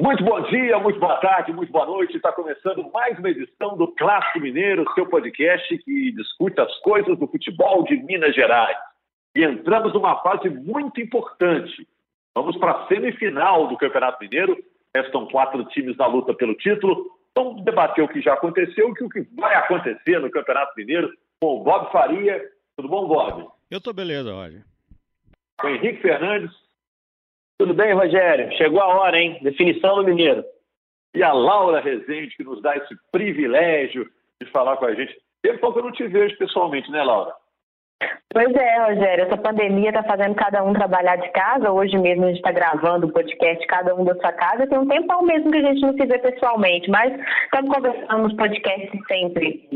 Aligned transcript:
Muito 0.00 0.24
bom 0.24 0.40
dia, 0.44 0.78
muito 0.78 0.98
boa 0.98 1.16
tarde, 1.16 1.52
muito 1.52 1.70
boa 1.70 1.84
noite. 1.84 2.16
Está 2.16 2.32
começando 2.32 2.90
mais 2.90 3.18
uma 3.18 3.28
edição 3.28 3.76
do 3.76 3.86
Clássico 3.88 4.40
Mineiro, 4.40 4.90
seu 4.94 5.04
podcast 5.04 5.76
que 5.76 6.12
discute 6.12 6.58
as 6.58 6.74
coisas 6.78 7.18
do 7.18 7.26
futebol 7.26 7.84
de 7.84 7.96
Minas 8.04 8.34
Gerais. 8.34 8.78
E 9.36 9.44
entramos 9.44 9.92
numa 9.92 10.18
fase 10.22 10.48
muito 10.48 11.02
importante. 11.02 11.86
Vamos 12.34 12.56
para 12.56 12.72
a 12.72 12.88
semifinal 12.88 13.68
do 13.68 13.76
Campeonato 13.76 14.16
Mineiro. 14.22 14.56
Restam 14.96 15.26
quatro 15.26 15.62
times 15.66 15.98
na 15.98 16.06
luta 16.06 16.32
pelo 16.32 16.54
título. 16.54 17.04
Vamos 17.36 17.62
debater 17.62 18.02
o 18.02 18.08
que 18.08 18.22
já 18.22 18.32
aconteceu 18.32 18.88
e 18.88 19.04
o 19.04 19.08
que 19.10 19.20
vai 19.38 19.54
acontecer 19.54 20.18
no 20.18 20.30
Campeonato 20.30 20.72
Mineiro 20.78 21.12
com 21.42 21.60
o 21.60 21.62
Bob 21.62 21.92
Faria. 21.92 22.42
Tudo 22.74 22.88
bom, 22.88 23.06
Bob? 23.06 23.50
Eu 23.70 23.76
estou 23.76 23.92
beleza, 23.92 24.32
Roger. 24.32 24.62
Com 25.60 25.66
o 25.66 25.70
Henrique 25.70 26.00
Fernandes. 26.00 26.69
Tudo 27.60 27.74
bem, 27.74 27.92
Rogério? 27.92 28.50
Chegou 28.56 28.80
a 28.80 28.86
hora, 28.86 29.18
hein? 29.18 29.38
Definição 29.42 29.96
do 29.96 30.04
Mineiro. 30.04 30.42
E 31.14 31.22
a 31.22 31.30
Laura 31.30 31.78
Rezende, 31.78 32.34
que 32.34 32.42
nos 32.42 32.62
dá 32.62 32.74
esse 32.74 32.94
privilégio 33.12 34.06
de 34.40 34.50
falar 34.50 34.78
com 34.78 34.86
a 34.86 34.94
gente. 34.94 35.14
Tempo 35.42 35.70
que 35.70 35.78
eu 35.78 35.82
não 35.82 35.92
te 35.92 36.08
vejo 36.08 36.38
pessoalmente, 36.38 36.90
né, 36.90 37.02
Laura? 37.02 37.34
Pois 38.32 38.50
é, 38.54 38.78
Rogério, 38.86 39.24
essa 39.26 39.36
pandemia 39.36 39.90
está 39.90 40.02
fazendo 40.02 40.34
cada 40.36 40.64
um 40.64 40.72
trabalhar 40.72 41.16
de 41.16 41.28
casa. 41.32 41.70
Hoje 41.70 41.98
mesmo 41.98 42.24
a 42.24 42.28
gente 42.28 42.38
está 42.38 42.50
gravando 42.50 43.08
o 43.08 43.12
podcast, 43.12 43.66
cada 43.66 43.94
um 43.94 44.06
da 44.06 44.14
sua 44.14 44.32
casa. 44.32 44.66
Tem 44.66 44.78
um 44.78 44.88
tempão 44.88 45.20
mesmo 45.20 45.50
que 45.50 45.58
a 45.58 45.62
gente 45.62 45.82
não 45.82 45.92
se 45.92 46.06
vê 46.06 46.18
pessoalmente, 46.18 46.88
mas 46.88 47.12
estamos 47.44 47.74
conversando 47.74 48.22
nos 48.22 48.32
podcasts 48.36 49.00
sempre. 49.06 49.68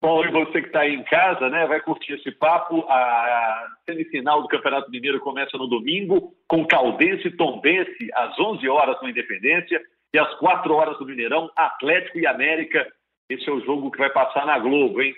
Bom, 0.00 0.24
e 0.24 0.30
você 0.30 0.60
que 0.60 0.68
está 0.68 0.80
aí 0.80 0.94
em 0.94 1.02
casa, 1.02 1.48
né, 1.50 1.66
vai 1.66 1.80
curtir 1.80 2.12
esse 2.12 2.30
papo. 2.30 2.86
A 2.88 3.66
semifinal 3.84 4.40
do 4.42 4.48
Campeonato 4.48 4.90
Mineiro 4.90 5.18
começa 5.18 5.58
no 5.58 5.66
domingo, 5.66 6.32
com 6.46 6.64
Caldense 6.64 7.26
e 7.26 7.36
Tombense, 7.36 8.08
às 8.14 8.38
11 8.38 8.68
horas 8.68 9.00
no 9.02 9.08
Independência, 9.08 9.82
e 10.14 10.18
às 10.18 10.32
4 10.36 10.72
horas 10.72 10.98
no 11.00 11.06
Mineirão, 11.06 11.50
Atlético 11.56 12.18
e 12.18 12.26
América. 12.26 12.86
Esse 13.28 13.48
é 13.48 13.52
o 13.52 13.60
jogo 13.64 13.90
que 13.90 13.98
vai 13.98 14.10
passar 14.10 14.46
na 14.46 14.58
Globo, 14.58 15.02
hein? 15.02 15.14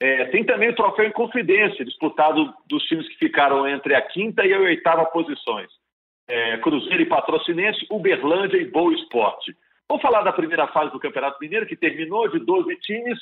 É, 0.00 0.24
tem 0.26 0.44
também 0.44 0.70
o 0.70 0.74
troféu 0.74 1.06
em 1.06 1.12
confidência, 1.12 1.84
disputado 1.84 2.52
dos 2.68 2.82
times 2.84 3.08
que 3.08 3.18
ficaram 3.18 3.66
entre 3.68 3.94
a 3.94 4.02
quinta 4.02 4.44
e 4.44 4.52
a 4.52 4.58
oitava 4.58 5.06
posições. 5.06 5.70
É, 6.26 6.58
Cruzeiro 6.58 7.02
e 7.02 7.06
Patrocinense, 7.06 7.86
Uberlândia 7.88 8.56
e 8.56 8.68
Boa 8.68 8.92
Esporte. 8.92 9.54
Vamos 9.88 10.02
falar 10.02 10.22
da 10.22 10.32
primeira 10.32 10.66
fase 10.68 10.90
do 10.90 10.98
Campeonato 10.98 11.38
Mineiro, 11.40 11.66
que 11.66 11.76
terminou 11.76 12.28
de 12.28 12.40
12 12.40 12.74
times 12.80 13.18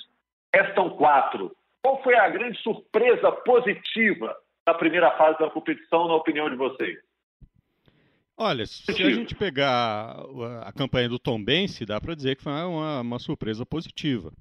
restam 0.55 0.91
quatro. 0.91 1.55
Qual 1.83 2.03
foi 2.03 2.17
a 2.17 2.29
grande 2.29 2.59
surpresa 2.63 3.33
positiva 3.33 4.37
da 4.65 4.75
primeira 4.75 5.11
fase 5.17 5.39
da 5.39 5.51
competição, 5.51 6.07
na 6.07 6.15
opinião 6.15 6.49
de 6.49 6.57
vocês? 6.57 6.99
Olha, 8.37 8.65
se 8.67 8.91
a 8.91 9.11
gente 9.11 9.35
pegar 9.35 10.17
a 10.63 10.73
campanha 10.73 11.09
do 11.09 11.19
Tom 11.19 11.43
Bense, 11.43 11.85
dá 11.85 12.01
para 12.01 12.15
dizer 12.15 12.37
que 12.37 12.43
foi 12.43 12.53
uma, 12.53 13.01
uma 13.01 13.19
surpresa 13.19 13.65
positiva. 13.67 14.33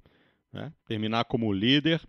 Né? 0.52 0.72
Terminar 0.88 1.26
como 1.26 1.52
líder. 1.52 2.02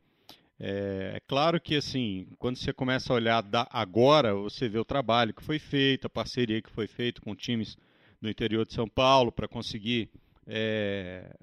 É, 0.59 1.15
é, 1.17 1.21
claro 1.27 1.61
que, 1.61 1.77
assim, 1.77 2.29
quando 2.39 2.57
você 2.57 2.73
começa 2.73 3.13
a 3.13 3.17
olhar 3.17 3.43
da, 3.43 3.67
agora, 3.71 4.35
você 4.35 4.69
vê 4.69 4.79
o 4.79 4.85
trabalho 4.85 5.35
que 5.35 5.43
foi 5.43 5.59
feito, 5.59 6.07
a 6.07 6.11
parceria 6.11 6.63
que 6.63 6.71
foi 6.71 6.87
feita 6.87 7.21
com 7.21 7.35
times 7.35 7.77
do 8.21 8.31
interior 8.31 8.65
de 8.65 8.73
São 8.73 8.89
Paulo 8.89 9.33
para 9.33 9.49
conseguir 9.49 10.09
é, 10.47 11.35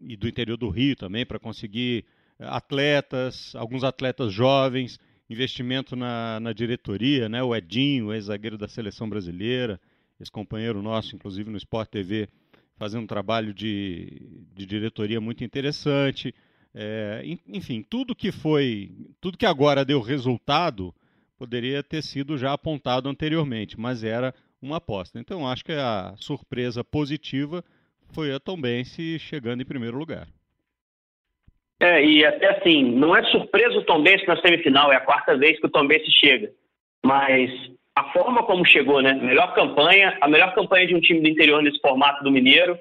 e 0.00 0.16
do 0.16 0.28
interior 0.28 0.56
do 0.56 0.68
Rio 0.68 0.96
também, 0.96 1.26
para 1.26 1.38
conseguir 1.38 2.04
atletas, 2.38 3.54
alguns 3.54 3.84
atletas 3.84 4.32
jovens, 4.32 4.98
investimento 5.28 5.94
na, 5.94 6.40
na 6.40 6.52
diretoria, 6.52 7.28
né? 7.28 7.42
o 7.42 7.54
Edinho, 7.54 8.12
ex-zagueiro 8.12 8.58
da 8.58 8.66
seleção 8.66 9.08
brasileira, 9.08 9.80
esse 10.18 10.30
companheiro 10.30 10.82
nosso, 10.82 11.14
inclusive 11.14 11.50
no 11.50 11.56
Sport 11.56 11.88
TV, 11.90 12.28
fazendo 12.76 13.04
um 13.04 13.06
trabalho 13.06 13.54
de, 13.54 14.22
de 14.54 14.66
diretoria 14.66 15.20
muito 15.20 15.44
interessante. 15.44 16.34
É, 16.74 17.22
enfim, 17.46 17.84
tudo 17.88 18.14
que 18.14 18.32
foi, 18.32 18.90
tudo 19.20 19.38
que 19.38 19.46
agora 19.46 19.84
deu 19.84 20.00
resultado 20.00 20.94
poderia 21.38 21.82
ter 21.82 22.02
sido 22.02 22.36
já 22.36 22.52
apontado 22.52 23.08
anteriormente, 23.08 23.78
mas 23.78 24.04
era 24.04 24.34
uma 24.60 24.76
aposta. 24.76 25.18
Então, 25.18 25.48
acho 25.48 25.64
que 25.64 25.72
a 25.72 26.14
surpresa 26.16 26.84
positiva 26.84 27.64
foi 28.12 28.32
a 28.32 28.40
Tombense 28.40 29.18
chegando 29.18 29.62
em 29.62 29.66
primeiro 29.66 29.98
lugar. 29.98 30.26
É, 31.80 32.04
e 32.04 32.24
até 32.24 32.58
assim, 32.58 32.84
não 32.84 33.16
é 33.16 33.22
surpresa 33.30 33.78
o 33.78 33.84
Tombense 33.84 34.26
na 34.26 34.36
semifinal, 34.40 34.92
é 34.92 34.96
a 34.96 35.00
quarta 35.00 35.36
vez 35.36 35.58
que 35.58 35.66
o 35.66 35.70
Tombense 35.70 36.10
chega. 36.12 36.50
Mas 37.04 37.50
a 37.96 38.04
forma 38.12 38.42
como 38.42 38.66
chegou, 38.66 39.00
né? 39.00 39.14
Melhor 39.14 39.54
campanha, 39.54 40.16
a 40.20 40.28
melhor 40.28 40.54
campanha 40.54 40.86
de 40.86 40.94
um 40.94 41.00
time 41.00 41.20
do 41.20 41.28
interior 41.28 41.62
nesse 41.62 41.80
formato 41.80 42.22
do 42.22 42.30
Mineiro. 42.30 42.74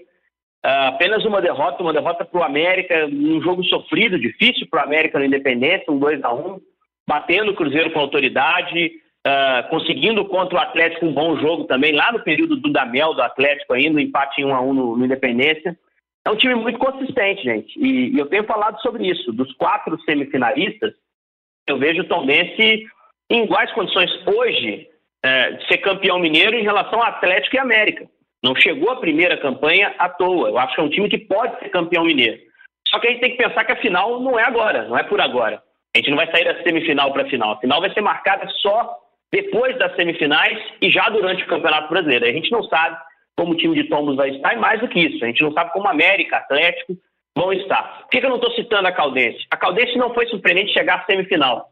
Uh, 0.66 0.89
apenas 0.89 1.23
uma 1.23 1.41
derrota, 1.41 1.81
uma 1.81 1.94
derrota 1.94 2.25
para 2.25 2.39
o 2.41 2.44
América, 2.44 3.06
um 3.07 3.41
jogo 3.41 3.63
sofrido, 3.63 4.19
difícil 4.19 4.68
para 4.69 4.81
o 4.81 4.85
América 4.85 5.18
no 5.18 5.23
Independência, 5.23 5.85
um 5.89 5.97
2 5.97 6.22
a 6.23 6.34
1 6.34 6.59
batendo 7.07 7.51
o 7.51 7.56
Cruzeiro 7.56 7.91
com 7.91 8.00
autoridade, 8.00 8.91
Uh, 9.29 9.69
conseguindo 9.69 10.25
contra 10.25 10.56
o 10.56 10.62
Atlético 10.62 11.06
um 11.06 11.13
bom 11.13 11.38
jogo 11.38 11.66
também, 11.66 11.91
lá 11.91 12.12
no 12.12 12.23
período 12.23 12.56
do 12.56 12.72
Damel 12.72 13.13
do 13.13 13.22
Atlético 13.22 13.73
ainda, 13.73 13.97
um 13.97 14.00
empate 14.00 14.41
em 14.41 14.45
1 14.45 14.56
a 14.56 14.62
1 14.62 14.73
no, 14.73 14.97
no 14.97 15.06
Independência. 15.06 15.78
É 16.25 16.31
um 16.31 16.35
time 16.35 16.56
muito 16.56 16.79
consistente, 16.79 17.44
gente. 17.44 17.78
E, 17.78 18.16
e, 18.16 18.18
eu 18.18 18.25
tenho 18.25 18.44
falado 18.45 18.81
sobre 18.81 19.06
isso. 19.07 19.31
Dos 19.31 19.53
quatro 19.53 20.01
semifinalistas, 20.01 20.94
eu 21.68 21.78
vejo 21.78 22.01
o 22.01 22.07
Tombense 22.07 22.88
em 23.29 23.44
iguais 23.44 23.72
condições 23.73 24.09
hoje 24.25 24.88
é, 25.23 25.51
de 25.51 25.68
ser 25.68 25.78
campeão 25.78 26.18
mineiro 26.18 26.56
em 26.56 26.63
relação 26.63 27.00
ao 27.00 27.09
Atlético 27.09 27.56
e 27.56 27.59
América. 27.59 28.07
Não 28.44 28.56
chegou 28.56 28.89
a 28.89 29.00
primeira 29.00 29.38
campanha 29.38 29.94
à 30.00 30.09
toa. 30.09 30.50
Eu 30.50 30.57
acho 30.57 30.73
que 30.73 30.81
é 30.81 30.84
um 30.84 30.89
time 30.89 31.09
que 31.09 31.19
pode 31.19 31.59
ser 31.59 31.69
campeão 31.69 32.06
mineiro. 32.06 32.39
Só 32.88 33.00
que 33.00 33.07
a 33.07 33.12
gente 33.12 33.22
tem 33.22 33.31
que 33.35 33.44
pensar 33.44 33.63
que 33.63 33.73
a 33.73 33.81
final 33.81 34.19
não 34.22 34.39
é 34.39 34.44
agora, 34.44 34.88
não 34.88 34.97
é 34.97 35.03
por 35.03 35.22
agora. 35.22 35.62
A 35.94 35.97
gente 36.00 36.09
não 36.09 36.18
vai 36.18 36.31
sair 36.31 36.45
da 36.45 36.63
semifinal 36.63 37.12
para 37.12 37.23
a 37.23 37.29
final. 37.29 37.51
A 37.51 37.59
final 37.59 37.81
vai 37.81 37.94
ser 37.94 38.01
marcada 38.01 38.47
só 38.62 39.09
depois 39.31 39.78
das 39.78 39.95
semifinais 39.95 40.57
e 40.81 40.90
já 40.90 41.09
durante 41.09 41.44
o 41.44 41.47
Campeonato 41.47 41.90
Brasileiro. 41.90 42.25
A 42.25 42.31
gente 42.31 42.51
não 42.51 42.63
sabe 42.63 42.97
como 43.38 43.53
o 43.53 43.56
time 43.56 43.75
de 43.75 43.88
Tombos 43.88 44.16
vai 44.16 44.31
estar 44.31 44.53
e 44.53 44.57
mais 44.57 44.79
do 44.79 44.88
que 44.88 45.00
isso, 45.00 45.23
a 45.23 45.28
gente 45.28 45.41
não 45.41 45.53
sabe 45.53 45.72
como 45.72 45.88
América, 45.88 46.38
Atlético 46.38 46.94
vão 47.38 47.53
estar. 47.53 48.01
Por 48.01 48.09
que, 48.09 48.25
eu 48.25 48.29
não 48.29 48.35
estou 48.35 48.51
citando 48.53 48.88
a 48.88 48.91
Caldense? 48.91 49.45
A 49.50 49.56
Caldense 49.56 49.97
não 49.97 50.13
foi 50.13 50.28
surpreendente 50.28 50.73
chegar 50.73 51.00
à 51.00 51.06
semifinal. 51.06 51.69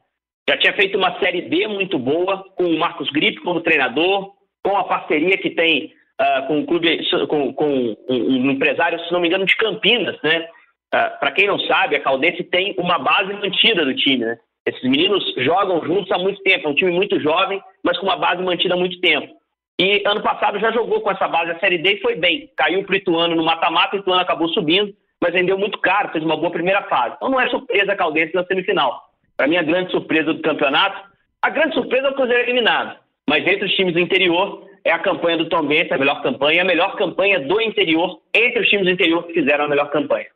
Já 0.50 0.58
tinha 0.58 0.74
feito 0.74 0.98
uma 0.98 1.20
Série 1.20 1.42
D 1.42 1.68
muito 1.68 2.00
boa, 2.00 2.46
com 2.56 2.64
o 2.64 2.80
Marcos 2.80 3.10
Gripe 3.10 3.42
como 3.42 3.60
treinador, 3.60 4.32
com 4.64 4.78
a 4.78 4.86
parceria 4.86 5.38
que 5.38 5.50
tem 5.50 5.94
uh, 6.22 6.48
com 6.48 6.62
o 6.62 6.66
clube, 6.66 7.00
com, 7.28 7.54
com 7.54 7.68
um, 7.68 7.96
um, 8.10 8.52
empresário, 8.52 9.00
se 9.02 9.12
não 9.12 9.20
me 9.20 9.28
engano, 9.28 9.46
de 9.46 9.56
Campinas, 9.58 10.18
né? 10.24 10.40
Uh, 10.40 10.48
ah, 10.94 11.10
Para 11.20 11.32
quem 11.32 11.48
não 11.48 11.60
sabe, 11.60 11.98
a 11.98 12.02
Caldense 12.02 12.44
tem 12.46 12.74
uma 12.78 12.98
base 12.98 13.34
mantida 13.34 13.84
do 13.84 13.94
time, 13.94 14.24
né? 14.24 14.38
Esses 14.68 14.84
meninos 14.84 15.24
jogam 15.38 15.82
juntos 15.86 16.12
há 16.12 16.18
muito 16.18 16.44
tempo, 16.44 16.68
é 16.68 16.70
um 16.70 16.76
time 16.76 16.92
muito 16.92 17.18
jovem, 17.22 17.64
mas 17.82 17.98
com 17.98 18.06
uma 18.06 18.18
base 18.18 18.44
mantida 18.44 18.74
há 18.74 18.78
muito 18.78 19.00
tempo. 19.00 19.34
E 19.80 20.04
ano 20.06 20.22
passado 20.22 20.60
já 20.60 20.74
jogou 20.74 21.00
com 21.00 21.10
essa 21.10 21.26
base 21.26 21.52
a 21.52 21.60
Série 21.60 21.78
D 21.78 21.94
e 21.94 22.02
foi 22.02 22.16
bem. 22.18 22.52
Caiu 22.58 22.84
para 22.84 22.92
o 22.92 22.98
Ituano 22.98 23.34
no 23.34 23.46
mata-mata, 23.46 23.96
o 23.96 24.00
Ituano 24.00 24.22
acabou 24.22 24.50
subindo, 24.50 24.94
mas 25.22 25.32
vendeu 25.32 25.58
muito 25.58 25.80
caro, 25.80 26.10
fez 26.12 26.22
uma 26.22 26.36
boa 26.36 26.52
primeira 26.52 26.84
fase. 26.84 27.16
Então 27.16 27.30
não 27.30 27.40
é 27.40 27.48
surpresa 27.48 27.94
a 27.94 27.96
Caldense 27.96 28.36
na 28.36 28.44
semifinal. 28.44 29.04
Para 29.38 29.48
mim, 29.48 29.56
a 29.56 29.64
grande 29.64 29.90
surpresa 29.90 30.34
do 30.34 30.42
campeonato, 30.42 31.02
a 31.42 31.50
grande 31.50 31.74
surpresa 31.74 32.08
é 32.08 32.10
o 32.10 32.16
Cruzeiro 32.16 32.44
eliminado. 32.44 33.00
Mas 33.30 33.48
entre 33.48 33.68
os 33.68 33.72
times 33.74 33.94
do 33.94 34.02
interior, 34.02 34.68
é 34.84 34.92
a 34.92 35.00
campanha 35.00 35.38
do 35.38 35.48
Tom 35.48 35.66
Benz, 35.66 35.90
a 35.94 35.98
melhor 35.98 36.22
campanha, 36.22 36.64
a 36.64 36.66
melhor 36.66 36.94
campanha 36.98 37.40
do 37.40 37.62
interior, 37.62 38.20
entre 38.34 38.64
os 38.64 38.68
times 38.68 38.86
do 38.86 38.92
interior 38.92 39.26
que 39.28 39.34
fizeram 39.34 39.64
a 39.64 39.70
melhor 39.70 39.90
campanha. 39.92 40.28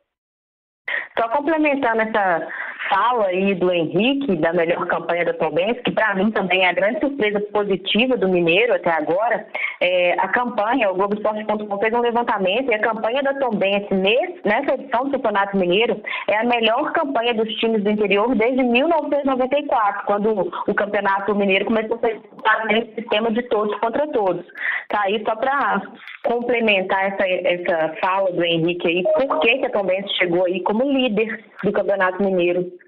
Só 1.20 1.28
complementando 1.28 2.02
essa 2.02 2.48
fala 2.92 3.28
aí 3.28 3.56
do 3.56 3.72
Henrique, 3.72 4.36
da 4.36 4.52
melhor 4.52 4.86
campanha 4.88 5.24
da 5.24 5.34
Tombense, 5.34 5.82
que 5.82 5.92
para 5.92 6.14
mim 6.16 6.30
também 6.32 6.66
é 6.66 6.70
a 6.70 6.74
grande 6.74 7.00
surpresa 7.00 7.40
positiva 7.54 8.18
do 8.18 8.28
Mineiro 8.28 8.76
até 8.76 8.92
agora, 8.92 9.48
é, 9.80 10.14
a 10.20 10.28
campanha, 10.28 10.92
o 10.92 10.96
Globoesporte.com 10.96 11.80
fez 11.80 11.94
um 11.94 12.02
levantamento 12.02 12.70
e 12.70 12.76
a 12.76 12.80
campanha 12.80 13.24
da 13.24 13.34
Tombense 13.36 13.94
nessa 14.44 14.74
edição 14.74 15.06
do 15.06 15.12
Campeonato 15.12 15.58
Mineiro 15.58 16.02
é 16.28 16.38
a 16.38 16.44
melhor 16.44 16.92
campanha 16.92 17.34
dos 17.34 17.50
times 17.56 17.84
do 17.84 17.90
interior 17.90 18.36
desde 18.36 18.62
1994, 18.62 20.06
quando 20.06 20.52
o 20.68 20.76
Campeonato 20.76 21.34
Mineiro 21.34 21.66
começou 21.66 21.98
a 21.98 22.00
ser 22.00 22.22
nesse 22.68 22.96
sistema 22.96 23.32
de 23.32 23.42
todos 23.44 23.78
contra 23.80 24.08
todos. 24.08 24.46
Tá 24.90 25.02
aí 25.04 25.24
só 25.26 25.36
para 25.36 25.82
complementar 26.26 27.14
essa, 27.14 27.28
essa 27.28 27.96
fala 28.02 28.32
do 28.32 28.44
Henrique 28.44 28.88
aí, 28.88 29.04
por 29.04 29.40
que, 29.40 29.58
que 29.60 29.66
a 29.66 29.70
Tombense 29.70 30.14
chegou 30.18 30.46
aí 30.46 30.62
como 30.64 30.92
líder 30.92 31.44
do 31.64 31.72
Campeonato 31.72 32.22
Mineiro. 32.22 32.81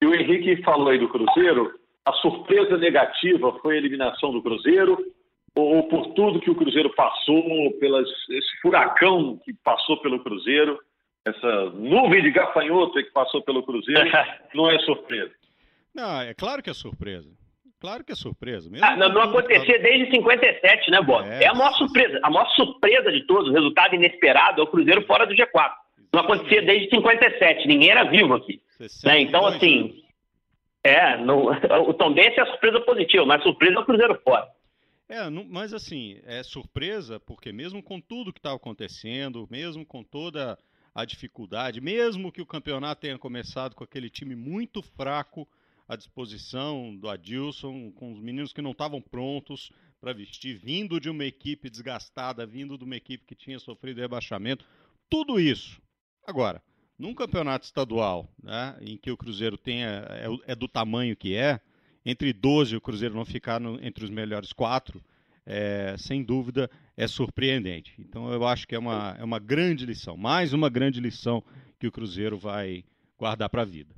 E 0.00 0.06
o 0.06 0.14
Henrique 0.14 0.62
falou 0.62 0.88
aí 0.88 0.98
do 0.98 1.08
Cruzeiro, 1.08 1.78
a 2.04 2.12
surpresa 2.14 2.76
negativa 2.76 3.52
foi 3.60 3.74
a 3.74 3.78
eliminação 3.78 4.32
do 4.32 4.42
Cruzeiro, 4.42 4.98
ou, 5.54 5.82
por 5.88 6.14
tudo 6.14 6.40
que 6.40 6.50
o 6.50 6.54
Cruzeiro 6.54 6.94
passou, 6.94 7.72
pelas, 7.80 8.08
esse 8.30 8.60
furacão 8.62 9.38
que 9.44 9.52
passou 9.64 10.00
pelo 10.00 10.22
Cruzeiro, 10.22 10.78
essa 11.26 11.70
nuvem 11.70 12.22
de 12.22 12.30
gafanhoto 12.30 12.94
que 12.94 13.10
passou 13.10 13.42
pelo 13.42 13.62
Cruzeiro, 13.62 14.08
não 14.54 14.70
é 14.70 14.78
surpresa. 14.80 15.32
Não, 15.94 16.20
é 16.20 16.32
claro 16.32 16.62
que 16.62 16.70
é 16.70 16.74
surpresa. 16.74 17.28
Claro 17.80 18.04
que 18.04 18.12
é 18.12 18.14
surpresa. 18.14 18.68
Mesmo 18.70 18.84
ah, 18.84 18.96
não, 18.96 19.08
não 19.08 19.22
acontecia 19.22 19.78
desde 19.78 20.10
57, 20.10 20.90
né, 20.90 21.00
Bob? 21.00 21.28
É, 21.28 21.44
é, 21.44 21.48
a 21.48 21.54
maior 21.54 21.72
surpresa. 21.74 22.18
A 22.22 22.30
maior 22.30 22.48
surpresa 22.50 23.12
de 23.12 23.24
todos, 23.26 23.50
o 23.50 23.52
resultado 23.52 23.94
inesperado, 23.94 24.60
é 24.60 24.64
o 24.64 24.66
Cruzeiro 24.66 25.04
fora 25.06 25.26
do 25.26 25.34
G4. 25.34 25.72
Não 26.12 26.20
acontecia 26.20 26.62
desde 26.62 26.88
57, 26.90 27.66
ninguém 27.66 27.90
era 27.90 28.04
vivo 28.04 28.34
aqui. 28.34 28.60
Né? 29.04 29.20
Então, 29.20 29.46
assim, 29.46 30.02
é, 30.82 31.16
no, 31.18 31.50
o 31.88 31.94
Tom 31.94 32.14
Benz 32.14 32.36
é 32.36 32.40
a 32.40 32.46
surpresa 32.46 32.80
positiva, 32.80 33.26
mas 33.26 33.42
surpresa 33.42 33.74
é 33.74 33.78
o 33.78 33.84
Cruzeiro 33.84 34.20
fora. 34.22 34.48
É, 35.08 35.30
não, 35.30 35.44
mas 35.44 35.72
assim, 35.72 36.20
é 36.24 36.42
surpresa 36.42 37.18
porque 37.18 37.50
mesmo 37.50 37.82
com 37.82 38.00
tudo 38.00 38.32
que 38.32 38.38
estava 38.38 38.56
acontecendo, 38.56 39.48
mesmo 39.50 39.84
com 39.84 40.04
toda 40.04 40.58
a 40.94 41.04
dificuldade, 41.04 41.80
mesmo 41.80 42.30
que 42.30 42.42
o 42.42 42.46
campeonato 42.46 43.02
tenha 43.02 43.18
começado 43.18 43.74
com 43.74 43.84
aquele 43.84 44.10
time 44.10 44.34
muito 44.34 44.82
fraco 44.82 45.48
à 45.88 45.96
disposição 45.96 46.94
do 46.94 47.08
Adilson, 47.08 47.90
com 47.92 48.12
os 48.12 48.20
meninos 48.20 48.52
que 48.52 48.60
não 48.60 48.72
estavam 48.72 49.00
prontos 49.00 49.70
para 50.00 50.12
vestir, 50.12 50.56
vindo 50.56 51.00
de 51.00 51.08
uma 51.08 51.24
equipe 51.24 51.70
desgastada, 51.70 52.44
vindo 52.44 52.76
de 52.76 52.84
uma 52.84 52.96
equipe 52.96 53.24
que 53.24 53.34
tinha 53.34 53.58
sofrido 53.58 54.00
rebaixamento, 54.00 54.64
tudo 55.08 55.40
isso. 55.40 55.80
Agora, 56.28 56.60
num 56.98 57.14
campeonato 57.14 57.64
estadual, 57.64 58.28
né, 58.44 58.76
em 58.82 58.98
que 58.98 59.10
o 59.10 59.16
Cruzeiro 59.16 59.56
tenha, 59.56 60.04
é, 60.10 60.52
é, 60.52 60.54
do 60.54 60.68
tamanho 60.68 61.16
que 61.16 61.34
é, 61.34 61.58
entre 62.04 62.34
12 62.34 62.76
o 62.76 62.82
Cruzeiro 62.82 63.14
não 63.14 63.24
ficar 63.24 63.58
no, 63.58 63.82
entre 63.82 64.04
os 64.04 64.10
melhores 64.10 64.52
quatro, 64.52 65.00
é, 65.46 65.94
sem 65.96 66.22
dúvida 66.22 66.68
é 66.98 67.06
surpreendente. 67.06 67.94
Então 67.98 68.30
eu 68.30 68.46
acho 68.46 68.68
que 68.68 68.74
é 68.74 68.78
uma, 68.78 69.16
é 69.18 69.24
uma 69.24 69.38
grande 69.38 69.86
lição, 69.86 70.18
mais 70.18 70.52
uma 70.52 70.68
grande 70.68 71.00
lição 71.00 71.42
que 71.80 71.86
o 71.86 71.92
Cruzeiro 71.92 72.36
vai 72.36 72.84
guardar 73.18 73.48
para 73.48 73.62
a 73.62 73.64
vida. 73.64 73.94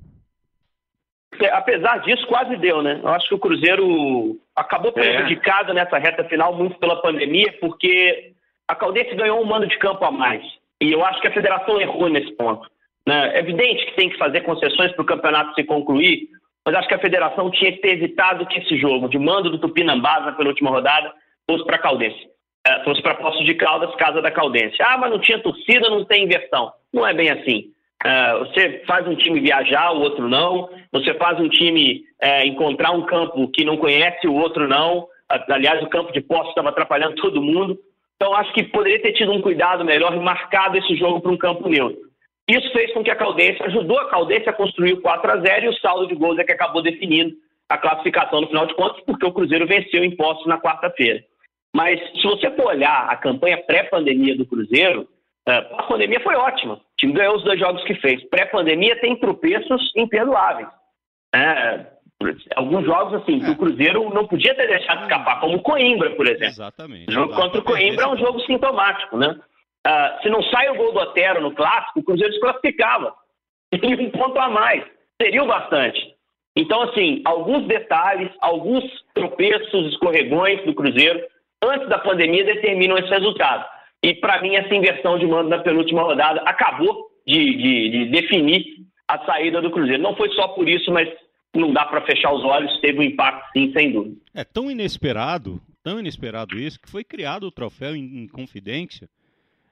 É, 1.37 1.49
apesar 1.49 1.97
disso, 1.97 2.25
quase 2.27 2.55
deu, 2.55 2.81
né? 2.81 3.01
Eu 3.03 3.09
acho 3.09 3.27
que 3.27 3.35
o 3.35 3.39
Cruzeiro 3.39 4.39
acabou 4.55 4.91
é. 4.91 4.93
prejudicado 4.93 5.71
é. 5.71 5.73
nessa 5.73 5.97
reta 5.97 6.23
final 6.29 6.55
muito 6.55 6.79
pela 6.79 7.01
pandemia, 7.01 7.57
porque 7.59 8.31
a 8.69 8.73
Caldense 8.73 9.15
ganhou 9.15 9.41
um 9.41 9.45
mando 9.45 9.67
de 9.67 9.77
campo 9.79 10.05
a 10.05 10.11
mais. 10.11 10.60
E 10.81 10.91
eu 10.91 11.05
acho 11.05 11.21
que 11.21 11.27
a 11.27 11.33
federação 11.33 11.79
errou 11.79 12.09
nesse 12.09 12.31
ponto. 12.33 12.67
Né? 13.05 13.35
É 13.35 13.39
evidente 13.39 13.85
que 13.85 13.95
tem 13.95 14.09
que 14.09 14.17
fazer 14.17 14.41
concessões 14.41 14.91
para 14.93 15.03
o 15.03 15.05
campeonato 15.05 15.53
se 15.53 15.63
concluir, 15.63 16.27
mas 16.65 16.75
acho 16.75 16.87
que 16.87 16.95
a 16.95 16.99
federação 16.99 17.49
tinha 17.51 17.71
que 17.71 17.79
ter 17.79 17.91
evitado 17.91 18.45
que 18.47 18.59
esse 18.59 18.77
jogo 18.77 19.07
de 19.07 19.17
mando 19.17 19.49
do 19.49 19.59
Tupinambás 19.59 20.35
pela 20.35 20.49
última 20.49 20.71
rodada 20.71 21.13
fosse 21.49 21.63
para 21.65 21.77
Caldense. 21.77 22.29
É, 22.65 22.83
fosse 22.83 23.01
para 23.01 23.15
Poços 23.15 23.43
de 23.45 23.55
Caldas, 23.55 23.93
casa 23.95 24.21
da 24.21 24.29
Caldense. 24.29 24.77
Ah, 24.81 24.97
mas 24.97 25.09
não 25.09 25.19
tinha 25.19 25.39
torcida, 25.39 25.89
não 25.89 26.05
tem 26.05 26.25
inversão. 26.25 26.71
Não 26.93 27.05
é 27.05 27.13
bem 27.13 27.29
assim. 27.31 27.71
É, 28.03 28.37
você 28.37 28.83
faz 28.85 29.07
um 29.07 29.15
time 29.15 29.39
viajar, 29.39 29.91
o 29.91 30.01
outro 30.01 30.27
não. 30.27 30.69
Você 30.91 31.13
faz 31.15 31.39
um 31.39 31.49
time 31.49 32.03
é, 32.21 32.45
encontrar 32.45 32.91
um 32.91 33.05
campo 33.05 33.47
que 33.49 33.65
não 33.65 33.77
conhece, 33.77 34.27
o 34.27 34.35
outro 34.35 34.67
não. 34.67 35.07
Aliás, 35.49 35.81
o 35.81 35.89
campo 35.89 36.11
de 36.11 36.21
Poços 36.21 36.49
estava 36.49 36.69
atrapalhando 36.69 37.15
todo 37.15 37.41
mundo. 37.41 37.79
Então, 38.21 38.35
acho 38.35 38.53
que 38.53 38.61
poderia 38.65 39.01
ter 39.01 39.13
tido 39.13 39.31
um 39.31 39.41
cuidado 39.41 39.83
melhor 39.83 40.13
e 40.13 40.19
marcado 40.19 40.77
esse 40.77 40.95
jogo 40.95 41.19
para 41.19 41.31
um 41.31 41.37
campo 41.37 41.67
neutro. 41.67 41.99
Isso 42.47 42.71
fez 42.71 42.93
com 42.93 43.03
que 43.03 43.09
a 43.09 43.15
Caldense, 43.15 43.63
ajudou 43.63 43.97
a 43.97 44.09
Caldense 44.11 44.47
a 44.47 44.53
construir 44.53 44.93
o 44.93 45.01
4 45.01 45.31
a 45.31 45.37
0 45.37 45.65
e 45.65 45.69
o 45.69 45.79
saldo 45.79 46.07
de 46.07 46.13
gols 46.13 46.37
é 46.37 46.43
que 46.43 46.51
acabou 46.51 46.83
definindo 46.83 47.33
a 47.67 47.79
classificação 47.79 48.41
no 48.41 48.47
final 48.47 48.67
de 48.67 48.75
contas, 48.75 49.01
porque 49.07 49.25
o 49.25 49.31
Cruzeiro 49.31 49.65
venceu 49.65 50.03
em 50.03 50.15
Poços 50.15 50.45
na 50.45 50.59
quarta-feira. 50.59 51.19
Mas 51.75 51.99
se 52.11 52.21
você 52.21 52.51
for 52.51 52.67
olhar 52.67 53.09
a 53.09 53.15
campanha 53.15 53.57
pré-pandemia 53.57 54.37
do 54.37 54.45
Cruzeiro, 54.45 55.07
é, 55.47 55.53
a 55.55 55.83
pandemia 55.83 56.19
foi 56.19 56.35
ótima. 56.35 56.75
O 56.75 56.79
time 56.99 57.13
ganhou 57.13 57.35
os 57.35 57.43
dois 57.43 57.59
jogos 57.59 57.83
que 57.85 57.95
fez. 57.95 58.23
Pré-pandemia 58.29 59.01
tem 59.01 59.15
tropeços 59.15 59.91
imperdoáveis. 59.95 60.67
É, 61.33 61.87
alguns 62.55 62.85
jogos 62.85 63.21
assim 63.21 63.39
que 63.39 63.51
o 63.51 63.57
Cruzeiro 63.57 64.09
não 64.13 64.27
podia 64.27 64.55
ter 64.55 64.67
deixado 64.67 65.03
escapar, 65.03 65.39
como 65.39 65.57
o 65.57 65.61
Coimbra, 65.61 66.11
por 66.11 66.27
exemplo. 66.27 66.47
Exatamente. 66.47 67.09
O 67.09 67.11
jogo 67.11 67.33
contra 67.33 67.59
o 67.59 67.63
Coimbra 67.63 68.05
é 68.05 68.07
um 68.07 68.17
jogo 68.17 68.39
sintomático, 68.41 69.17
né? 69.17 69.39
Uh, 69.87 70.21
se 70.21 70.29
não 70.29 70.43
sai 70.43 70.69
o 70.69 70.75
gol 70.75 70.93
do 70.93 70.99
Otero 70.99 71.41
no 71.41 71.53
clássico, 71.53 71.99
o 71.99 72.03
Cruzeiro 72.03 72.31
desclassificava. 72.31 73.13
Tem 73.71 73.95
um 73.95 74.11
ponto 74.11 74.37
a 74.39 74.49
mais. 74.49 74.83
Seria 75.21 75.43
o 75.43 75.47
bastante. 75.47 75.99
Então, 76.55 76.81
assim, 76.83 77.21
alguns 77.25 77.65
detalhes, 77.67 78.29
alguns 78.41 78.83
tropeços, 79.13 79.93
escorregões 79.93 80.63
do 80.65 80.73
Cruzeiro, 80.73 81.21
antes 81.63 81.87
da 81.87 81.97
pandemia, 81.97 82.43
determinam 82.43 82.97
esse 82.97 83.09
resultado. 83.09 83.65
E, 84.03 84.15
para 84.15 84.41
mim, 84.41 84.55
essa 84.55 84.73
inversão 84.73 85.17
de 85.17 85.25
mando 85.25 85.49
na 85.49 85.59
penúltima 85.59 86.01
rodada 86.01 86.41
acabou 86.41 87.07
de, 87.25 87.55
de, 87.55 87.89
de 87.89 88.05
definir 88.11 88.65
a 89.07 89.19
saída 89.25 89.61
do 89.61 89.71
Cruzeiro. 89.71 90.01
Não 90.01 90.15
foi 90.15 90.29
só 90.31 90.49
por 90.49 90.67
isso, 90.67 90.91
mas 90.91 91.07
não 91.53 91.73
dá 91.73 91.85
para 91.85 92.05
fechar 92.05 92.33
os 92.33 92.43
olhos, 92.43 92.79
teve 92.79 92.99
um 92.99 93.03
impacto, 93.03 93.51
sim, 93.51 93.71
sem 93.73 93.91
dúvida. 93.91 94.15
É 94.33 94.43
tão 94.43 94.71
inesperado, 94.71 95.61
tão 95.83 95.99
inesperado 95.99 96.57
isso, 96.57 96.79
que 96.79 96.89
foi 96.89 97.03
criado 97.03 97.43
o 97.43 97.51
troféu 97.51 97.95
em, 97.95 98.23
em 98.23 98.27
confidência 98.27 99.09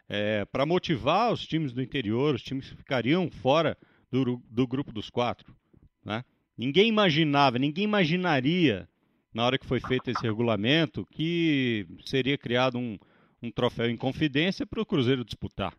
é, 0.10 0.44
para 0.46 0.66
motivar 0.66 1.32
os 1.32 1.46
times 1.46 1.72
do 1.72 1.82
interior, 1.82 2.36
os 2.36 2.42
times 2.42 2.70
que 2.70 2.76
ficariam 2.76 3.30
fora 3.30 3.78
do, 4.12 4.42
do 4.50 4.68
grupo 4.68 4.92
dos 4.92 5.10
quatro. 5.10 5.54
Né? 6.04 6.24
Ninguém 6.58 6.88
imaginava, 6.88 7.60
ninguém 7.60 7.84
imaginaria, 7.84 8.90
na 9.34 9.46
hora 9.46 9.58
que 9.58 9.66
foi 9.66 9.80
feito 9.80 10.10
esse 10.10 10.24
regulamento, 10.24 11.06
que 11.12 11.86
seria 12.04 12.38
criado 12.38 12.78
um, 12.78 12.98
um 13.42 13.52
troféu 13.52 13.90
em 13.90 13.96
confidência 13.96 14.66
para 14.66 14.82
o 14.82 14.86
Cruzeiro 14.86 15.24
disputar. 15.24 15.74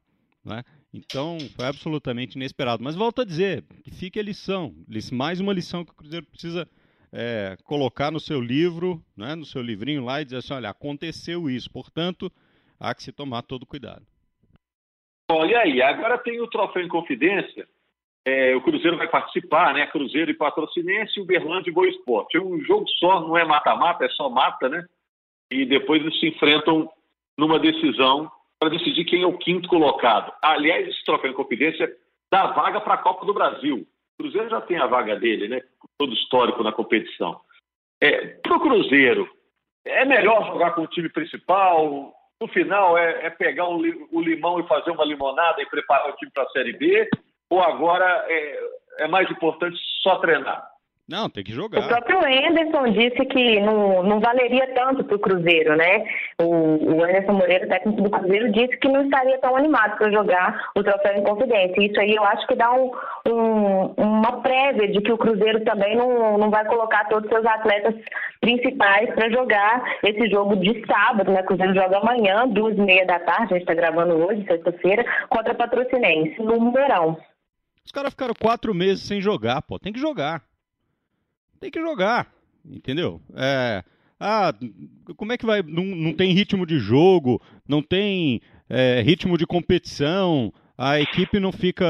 Né? 0.44 0.62
Então, 0.92 1.38
foi 1.54 1.66
absolutamente 1.66 2.37
inesperado. 2.37 2.82
Mas 2.82 2.96
volto 2.96 3.22
a 3.22 3.25
dizer, 3.25 3.64
que 3.84 3.90
fique 3.90 4.19
a 4.19 4.22
lição, 4.22 4.75
mais 5.12 5.40
uma 5.40 5.52
lição 5.52 5.84
que 5.84 5.92
o 5.92 5.94
Cruzeiro 5.94 6.26
precisa 6.26 6.69
é, 7.12 7.56
colocar 7.64 8.10
no 8.10 8.20
seu 8.20 8.40
livro, 8.40 9.02
né, 9.16 9.34
no 9.34 9.44
seu 9.44 9.62
livrinho 9.62 10.04
lá 10.04 10.20
e 10.20 10.25
dizer 10.25 10.38
assim, 10.38 10.54
olha, 10.54 10.70
aconteceu 10.70 11.48
isso, 11.48 11.70
portanto, 11.70 12.31
há 12.78 12.94
que 12.94 13.02
se 13.02 13.12
tomar 13.12 13.42
todo 13.42 13.66
cuidado. 13.66 14.04
Olha 15.31 15.60
aí, 15.60 15.81
agora 15.81 16.19
tem 16.19 16.40
o 16.40 16.48
troféu 16.48 16.82
em 16.82 16.88
confidência. 16.88 17.69
É, 18.25 18.54
o 18.54 18.60
Cruzeiro 18.60 18.96
vai 18.96 19.08
participar, 19.08 19.72
né? 19.72 19.87
Cruzeiro 19.87 20.31
e 20.31 20.34
Patrocinense 20.34 21.20
Uberlândia 21.20 21.70
e 21.70 21.72
Boa 21.72 21.88
Esporte. 21.88 22.37
É 22.37 22.40
um 22.40 22.60
jogo 22.62 22.84
só, 22.98 23.20
não 23.20 23.37
é 23.37 23.44
mata-mata, 23.44 24.04
é 24.04 24.08
só 24.10 24.28
mata, 24.28 24.69
né? 24.69 24.84
E 25.50 25.64
depois 25.64 26.02
eles 26.02 26.19
se 26.19 26.28
enfrentam 26.28 26.90
numa 27.38 27.58
decisão 27.58 28.31
para 28.61 28.69
decidir 28.69 29.07
quem 29.07 29.23
é 29.23 29.27
o 29.27 29.39
quinto 29.39 29.69
colocado. 29.69 30.33
Aliás, 30.43 30.87
esse 30.87 31.03
troféu 31.05 31.31
em 31.31 31.35
confidência 31.35 31.91
dá 32.31 32.49
vaga 32.49 32.81
para 32.81 32.95
a 32.95 32.99
Copa 32.99 33.25
do 33.25 33.33
Brasil. 33.33 33.79
O 33.79 34.23
Cruzeiro 34.23 34.51
já 34.51 34.61
tem 34.61 34.77
a 34.77 34.87
vaga 34.87 35.17
dele, 35.17 35.49
né? 35.49 35.62
Todo 35.99 36.12
histórico 36.12 36.62
na 36.62 36.71
competição. 36.71 37.41
É, 38.01 38.27
para 38.43 38.57
o 38.57 38.61
Cruzeiro, 38.61 39.29
é 39.85 40.05
melhor 40.05 40.47
jogar 40.47 40.73
com 40.73 40.83
o 40.83 40.87
time 40.87 41.09
principal, 41.09 42.12
no 42.41 42.49
final 42.49 42.97
é, 42.97 43.27
é 43.27 43.31
pegar 43.31 43.69
o, 43.69 43.79
o, 44.12 44.21
limão 44.21 44.61
e 44.61 44.67
fazer 44.67 44.90
uma 44.90 45.05
limonada 45.05 45.61
e 45.61 45.67
preparar 45.67 46.11
o 46.11 46.17
time 46.17 46.31
para 46.31 46.45
a 46.45 46.50
Série 46.50 46.75
B? 46.75 47.09
Ou 47.50 47.62
agora 47.62 48.25
é, 48.29 48.61
é 49.00 49.09
mais 49.09 49.31
importante 49.31 49.79
só 50.02 50.17
treinar? 50.17 50.70
Não, 51.11 51.29
tem 51.29 51.43
que 51.43 51.52
jogar. 51.52 51.81
O 51.81 51.88
próprio 51.88 52.19
Anderson 52.21 52.93
disse 52.93 53.26
que 53.26 53.59
não, 53.59 54.00
não 54.05 54.21
valeria 54.21 54.64
tanto 54.76 55.02
para 55.02 55.17
o 55.17 55.19
Cruzeiro, 55.19 55.75
né? 55.76 56.05
O, 56.40 56.45
o 56.45 57.02
Anderson 57.02 57.33
Moreira, 57.33 57.67
técnico 57.67 58.00
do 58.00 58.11
Cruzeiro, 58.11 58.52
disse 58.52 58.76
que 58.76 58.87
não 58.87 59.02
estaria 59.02 59.37
tão 59.38 59.57
animado 59.57 59.99
para 59.99 60.12
jogar 60.12 60.71
o 60.76 60.85
troféu 60.85 61.17
em 61.17 61.25
confidência. 61.25 61.85
Isso 61.85 61.99
aí 61.99 62.14
eu 62.14 62.23
acho 62.23 62.47
que 62.47 62.55
dá 62.55 62.73
um, 62.73 62.93
um, 63.26 63.93
uma 63.97 64.40
prévia 64.40 64.87
de 64.87 65.00
que 65.00 65.11
o 65.11 65.19
Cruzeiro 65.19 65.64
também 65.64 65.97
não, 65.97 66.38
não 66.38 66.49
vai 66.49 66.64
colocar 66.67 67.09
todos 67.09 67.25
os 67.25 67.31
seus 67.37 67.45
atletas 67.45 67.97
principais 68.40 69.12
para 69.12 69.29
jogar 69.31 69.83
esse 70.05 70.31
jogo 70.31 70.55
de 70.59 70.81
sábado, 70.87 71.33
né? 71.33 71.40
O 71.40 71.45
Cruzeiro 71.45 71.75
joga 71.75 71.99
amanhã, 71.99 72.47
duas 72.47 72.79
e 72.79 72.81
meia 72.81 73.05
da 73.05 73.19
tarde, 73.19 73.55
a 73.55 73.59
gente 73.59 73.69
está 73.69 73.75
gravando 73.75 74.14
hoje, 74.14 74.47
sexta-feira, 74.47 75.05
contra 75.29 75.55
a 75.55 75.57
Patrocinense, 75.57 76.40
no 76.40 76.71
Verão. 76.71 77.19
Os 77.85 77.90
caras 77.90 78.12
ficaram 78.12 78.35
quatro 78.40 78.73
meses 78.73 79.02
sem 79.02 79.21
jogar, 79.21 79.61
pô. 79.62 79.76
Tem 79.76 79.93
que 79.93 79.99
jogar 79.99 80.49
tem 81.61 81.71
que 81.71 81.81
jogar, 81.81 82.33
entendeu? 82.64 83.21
É, 83.37 83.85
ah, 84.19 84.52
como 85.17 85.33
é 85.33 85.38
que 85.38 85.45
vai? 85.45 85.62
Não, 85.62 85.85
não 85.85 86.14
tem 86.14 86.33
ritmo 86.33 86.64
de 86.64 86.79
jogo, 86.79 87.40
não 87.69 87.83
tem 87.83 88.40
é, 88.69 89.02
ritmo 89.02 89.37
de 89.37 89.47
competição, 89.47 90.52
a 90.76 90.99
equipe 90.99 91.38
não 91.38 91.52
fica 91.52 91.87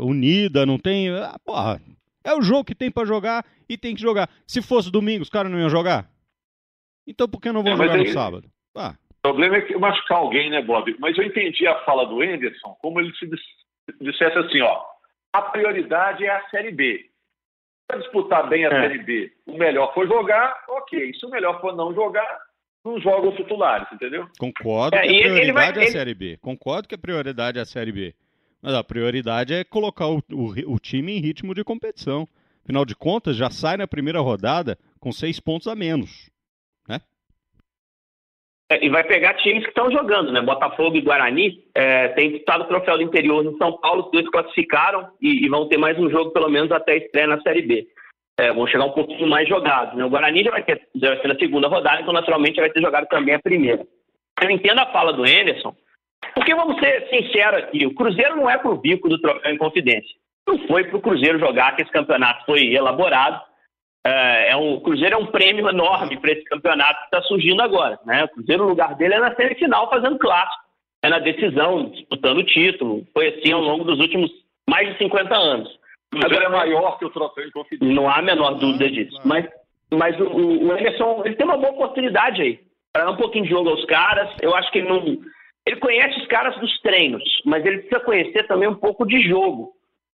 unida, 0.00 0.66
não 0.66 0.78
tem. 0.78 1.10
Ah, 1.10 1.38
porra, 1.44 1.80
é 2.24 2.34
o 2.34 2.42
jogo 2.42 2.64
que 2.64 2.74
tem 2.74 2.90
para 2.90 3.06
jogar 3.06 3.44
e 3.68 3.78
tem 3.78 3.94
que 3.94 4.00
jogar. 4.00 4.28
Se 4.46 4.60
fosse 4.60 4.90
domingo, 4.90 5.22
os 5.22 5.30
caras 5.30 5.50
não 5.50 5.60
iam 5.60 5.70
jogar? 5.70 6.10
Então 7.06 7.28
por 7.28 7.40
que 7.40 7.52
não 7.52 7.62
vão 7.62 7.74
é, 7.74 7.76
jogar 7.76 7.96
no 7.96 8.08
sábado? 8.08 8.48
Ah. 8.76 8.94
O 9.20 9.28
problema 9.28 9.56
é 9.56 9.62
que 9.62 9.76
machucar 9.76 10.18
alguém, 10.18 10.50
né, 10.50 10.60
Bob? 10.60 10.94
Mas 10.98 11.16
eu 11.16 11.24
entendi 11.24 11.66
a 11.66 11.82
fala 11.84 12.04
do 12.04 12.20
Anderson 12.20 12.76
como 12.80 13.00
ele 13.00 13.14
se 13.14 13.26
dissesse 14.00 14.36
assim, 14.36 14.60
ó, 14.60 14.84
a 15.32 15.42
prioridade 15.42 16.24
é 16.24 16.30
a 16.30 16.48
Série 16.50 16.72
B 16.72 17.13
para 17.86 17.98
disputar 17.98 18.48
bem 18.48 18.64
a 18.66 18.68
é. 18.68 18.82
Série 18.82 19.02
B, 19.02 19.32
o 19.46 19.56
melhor 19.56 19.92
for 19.94 20.06
jogar, 20.06 20.64
ok. 20.68 21.12
Se 21.14 21.26
o 21.26 21.30
melhor 21.30 21.60
for 21.60 21.74
não 21.74 21.94
jogar, 21.94 22.38
não 22.84 23.00
joga 23.00 23.28
os 23.28 23.36
titulares, 23.36 23.86
entendeu? 23.92 24.26
Concordo 24.38 24.96
é, 24.96 25.02
que 25.02 25.08
a 25.08 25.22
prioridade 25.22 25.52
vai, 25.52 25.84
é 25.84 25.88
a 25.88 25.92
Série 25.92 26.14
B. 26.14 26.38
Concordo 26.40 26.88
que 26.88 26.94
a 26.94 26.98
prioridade 26.98 27.58
é 27.58 27.62
a 27.62 27.66
Série 27.66 27.92
B. 27.92 28.14
Mas 28.62 28.74
a 28.74 28.82
prioridade 28.82 29.52
é 29.52 29.62
colocar 29.64 30.08
o, 30.08 30.22
o, 30.32 30.74
o 30.74 30.78
time 30.78 31.12
em 31.12 31.20
ritmo 31.20 31.54
de 31.54 31.62
competição. 31.62 32.26
Afinal 32.62 32.84
de 32.84 32.96
contas, 32.96 33.36
já 33.36 33.50
sai 33.50 33.76
na 33.76 33.86
primeira 33.86 34.20
rodada 34.20 34.78
com 34.98 35.12
seis 35.12 35.38
pontos 35.38 35.68
a 35.68 35.74
menos. 35.74 36.30
É, 38.74 38.84
e 38.84 38.88
vai 38.88 39.04
pegar 39.04 39.34
times 39.34 39.62
que 39.62 39.68
estão 39.68 39.90
jogando, 39.90 40.32
né? 40.32 40.40
Botafogo 40.40 40.96
e 40.96 41.00
Guarani 41.00 41.62
é, 41.74 42.08
tem 42.08 42.30
disputado 42.30 42.64
o 42.64 42.66
troféu 42.66 42.96
do 42.96 43.02
interior 43.02 43.44
no 43.44 43.56
São 43.56 43.72
Paulo, 43.78 44.04
os 44.04 44.10
dois 44.10 44.28
classificaram 44.30 45.08
e, 45.20 45.44
e, 45.44 45.48
vão 45.48 45.68
ter 45.68 45.78
mais 45.78 45.96
um 45.98 46.10
jogo, 46.10 46.32
pelo 46.32 46.48
menos 46.48 46.72
até 46.72 46.92
a 46.92 46.96
estreia 46.96 47.28
na 47.28 47.40
Série 47.42 47.62
B. 47.62 47.86
É, 48.38 48.52
vão 48.52 48.66
chegar 48.66 48.86
um 48.86 48.92
pouquinho 48.92 49.28
mais 49.28 49.48
jogados. 49.48 49.96
Né? 49.96 50.04
O 50.04 50.10
Guarani 50.10 50.42
já 50.42 50.50
vai, 50.50 50.64
ter, 50.64 50.80
já 50.96 51.10
vai 51.10 51.20
ser 51.20 51.28
na 51.28 51.38
segunda 51.38 51.68
rodada, 51.68 52.00
então 52.00 52.12
naturalmente 52.12 52.60
vai 52.60 52.68
ter 52.68 52.80
jogado 52.80 53.06
também 53.06 53.34
a 53.34 53.38
primeira. 53.38 53.86
Eu 54.42 54.50
entendo 54.50 54.80
a 54.80 54.92
fala 54.92 55.12
do 55.12 55.22
Anderson, 55.22 55.72
porque 56.34 56.52
vamos 56.54 56.80
ser 56.80 57.08
sinceros 57.10 57.62
aqui, 57.62 57.86
o 57.86 57.94
Cruzeiro 57.94 58.34
não 58.34 58.50
é 58.50 58.58
pro 58.58 58.76
bico 58.76 59.08
do 59.08 59.20
troféu 59.20 59.52
em 59.52 59.58
confidência. 59.58 60.16
Não 60.48 60.58
foi 60.66 60.84
pro 60.84 61.00
Cruzeiro 61.00 61.38
jogar 61.38 61.76
que 61.76 61.82
esse 61.82 61.92
campeonato 61.92 62.44
foi 62.44 62.74
elaborado. 62.74 63.40
É, 64.06 64.50
é 64.50 64.56
um, 64.56 64.74
o 64.74 64.80
Cruzeiro 64.80 65.14
é 65.14 65.18
um 65.18 65.26
prêmio 65.26 65.68
enorme 65.68 66.18
para 66.18 66.32
esse 66.32 66.44
campeonato 66.44 67.00
que 67.00 67.04
está 67.06 67.22
surgindo 67.22 67.62
agora. 67.62 67.98
Né? 68.04 68.24
O 68.24 68.28
Cruzeiro, 68.28 68.64
o 68.64 68.68
lugar 68.68 68.94
dele 68.96 69.14
é 69.14 69.18
na 69.18 69.34
semifinal 69.34 69.88
fazendo 69.88 70.18
clássico, 70.18 70.62
é 71.02 71.08
na 71.08 71.18
decisão, 71.18 71.90
disputando 71.90 72.38
o 72.38 72.44
título. 72.44 73.06
Foi 73.14 73.28
assim 73.28 73.52
ao 73.52 73.62
longo 73.62 73.84
dos 73.84 73.98
últimos 73.98 74.30
mais 74.68 74.92
de 74.92 74.98
50 74.98 75.34
anos. 75.34 75.68
O 76.12 76.18
Cruzeiro 76.18 76.46
agora, 76.46 76.64
é 76.64 76.66
maior 76.66 76.98
que 76.98 77.06
o 77.06 77.10
troféu 77.10 77.44
confidência. 77.52 77.94
Não 77.94 78.08
há 78.08 78.18
a 78.18 78.22
menor 78.22 78.54
dúvida 78.54 78.90
disso. 78.90 79.18
Mas, 79.24 79.46
mas 79.90 80.20
o, 80.20 80.24
o 80.24 80.76
Emerson 80.76 81.22
ele 81.24 81.36
tem 81.36 81.46
uma 81.46 81.56
boa 81.56 81.72
oportunidade 81.72 82.42
aí 82.42 82.60
para 82.92 83.06
dar 83.06 83.12
um 83.12 83.16
pouquinho 83.16 83.44
de 83.44 83.50
jogo 83.50 83.70
aos 83.70 83.84
caras. 83.86 84.28
Eu 84.42 84.54
acho 84.54 84.70
que 84.70 84.78
ele 84.78 84.88
não. 84.88 85.02
Ele 85.66 85.76
conhece 85.76 86.20
os 86.20 86.26
caras 86.26 86.54
dos 86.60 86.78
treinos, 86.82 87.22
mas 87.46 87.64
ele 87.64 87.78
precisa 87.78 88.00
conhecer 88.00 88.46
também 88.46 88.68
um 88.68 88.74
pouco 88.74 89.06
de 89.06 89.26
jogo. 89.26 89.72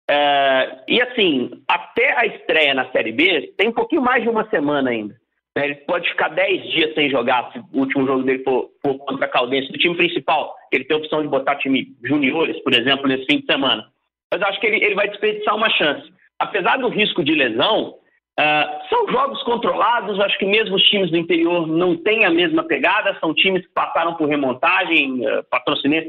É, 0.09 0.79
e 0.87 0.99
assim, 1.03 1.51
até 1.67 2.17
a 2.17 2.25
estreia 2.25 2.73
na 2.73 2.89
Série 2.91 3.11
B, 3.11 3.53
tem 3.55 3.69
um 3.69 3.73
pouquinho 3.73 4.01
mais 4.01 4.23
de 4.23 4.29
uma 4.29 4.49
semana 4.49 4.89
ainda. 4.89 5.15
Né? 5.55 5.65
Ele 5.65 5.75
pode 5.75 6.09
ficar 6.09 6.29
10 6.29 6.71
dias 6.71 6.95
sem 6.95 7.11
jogar 7.11 7.51
se 7.51 7.59
o 7.59 7.79
último 7.79 8.07
jogo 8.07 8.23
dele 8.23 8.43
for, 8.43 8.71
for 8.81 8.97
contra 8.97 9.27
a 9.27 9.29
Caldense, 9.29 9.71
do 9.71 9.77
time 9.77 9.95
principal, 9.95 10.55
que 10.71 10.77
ele 10.77 10.85
tem 10.85 10.97
a 10.97 10.99
opção 10.99 11.21
de 11.21 11.27
botar 11.27 11.57
time 11.57 11.95
juniores, 12.03 12.59
por 12.63 12.73
exemplo, 12.73 13.07
nesse 13.07 13.25
fim 13.25 13.39
de 13.39 13.45
semana. 13.45 13.85
Mas 14.33 14.41
acho 14.41 14.59
que 14.59 14.65
ele, 14.65 14.83
ele 14.83 14.95
vai 14.95 15.07
desperdiçar 15.07 15.55
uma 15.55 15.69
chance. 15.69 16.11
Apesar 16.39 16.77
do 16.77 16.89
risco 16.89 17.23
de 17.23 17.35
lesão, 17.35 17.95
Uh, 18.39 18.87
são 18.87 19.05
jogos 19.09 19.43
controlados, 19.43 20.17
acho 20.17 20.37
que 20.39 20.45
mesmo 20.45 20.77
os 20.77 20.83
times 20.83 21.11
do 21.11 21.17
interior 21.17 21.67
não 21.67 21.97
têm 21.97 22.23
a 22.23 22.29
mesma 22.29 22.63
pegada, 22.63 23.17
são 23.19 23.33
times 23.33 23.67
que 23.67 23.73
passaram 23.73 24.13
por 24.13 24.29
remontagem, 24.29 25.27
uh, 25.27 25.43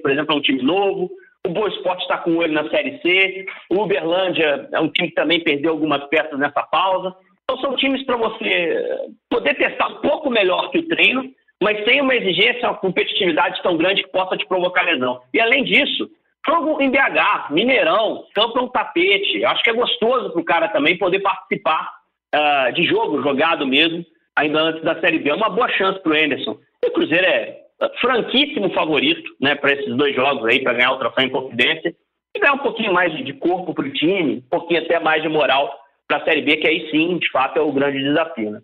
por 0.00 0.12
exemplo, 0.12 0.32
é 0.32 0.36
um 0.36 0.40
time 0.40 0.62
novo, 0.62 1.10
o 1.46 1.50
Boa 1.50 1.68
Esporte 1.68 2.02
está 2.02 2.18
com 2.18 2.32
o 2.32 2.38
olho 2.38 2.52
na 2.52 2.68
Série 2.68 3.00
C, 3.00 3.46
o 3.70 3.82
Uberlândia 3.82 4.68
é 4.72 4.80
um 4.80 4.90
time 4.90 5.08
que 5.08 5.14
também 5.14 5.42
perdeu 5.42 5.72
algumas 5.72 6.04
peças 6.08 6.38
nessa 6.38 6.62
pausa, 6.62 7.14
então 7.44 7.58
são 7.60 7.76
times 7.76 8.04
para 8.04 8.16
você 8.16 9.08
poder 9.28 9.54
testar 9.54 9.88
um 9.88 9.96
pouco 9.96 10.30
melhor 10.30 10.70
que 10.70 10.78
o 10.78 10.88
treino, 10.88 11.32
mas 11.62 11.84
sem 11.84 12.00
uma 12.00 12.14
exigência, 12.14 12.68
uma 12.68 12.76
competitividade 12.76 13.62
tão 13.62 13.76
grande 13.76 14.02
que 14.02 14.10
possa 14.10 14.36
te 14.36 14.46
provocar 14.46 14.82
lesão. 14.82 15.20
E 15.32 15.40
além 15.40 15.64
disso, 15.64 16.08
jogo 16.46 16.80
em 16.80 16.90
BH, 16.90 17.50
Mineirão, 17.50 18.24
campo 18.34 18.58
é 18.58 18.62
um 18.62 18.68
tapete, 18.68 19.44
acho 19.44 19.62
que 19.62 19.70
é 19.70 19.74
gostoso 19.74 20.30
para 20.30 20.40
o 20.40 20.44
cara 20.44 20.68
também 20.68 20.96
poder 20.96 21.20
participar 21.20 21.90
uh, 22.34 22.72
de 22.72 22.84
jogo 22.84 23.22
jogado 23.22 23.66
mesmo, 23.66 24.04
ainda 24.36 24.60
antes 24.60 24.82
da 24.82 25.00
Série 25.00 25.18
B. 25.18 25.30
É 25.30 25.34
uma 25.34 25.50
boa 25.50 25.68
chance 25.70 26.00
para 26.00 26.12
o 26.12 26.16
Anderson. 26.16 26.58
E 26.82 26.88
o 26.88 26.92
Cruzeiro 26.92 27.26
é 27.26 27.58
franquíssimo 28.00 28.70
favorito 28.72 29.34
né, 29.40 29.54
para 29.54 29.72
esses 29.72 29.96
dois 29.96 30.14
jogos 30.14 30.44
aí, 30.46 30.62
para 30.62 30.74
ganhar 30.74 30.92
o 30.92 30.98
troféu 30.98 31.24
em 31.24 31.30
confidência 31.30 31.94
e 32.34 32.38
ganhar 32.38 32.54
um 32.54 32.58
pouquinho 32.58 32.92
mais 32.92 33.12
de 33.24 33.32
corpo 33.34 33.74
para 33.74 33.86
o 33.86 33.92
time, 33.92 34.36
um 34.36 34.48
pouquinho 34.48 34.82
até 34.82 34.98
mais 35.00 35.22
de 35.22 35.28
moral 35.28 35.78
para 36.06 36.18
a 36.18 36.24
Série 36.24 36.42
B, 36.42 36.56
que 36.56 36.66
aí 36.66 36.90
sim, 36.90 37.18
de 37.18 37.30
fato, 37.30 37.58
é 37.58 37.62
o 37.62 37.72
grande 37.72 37.98
desafio. 37.98 38.50
Né? 38.50 38.60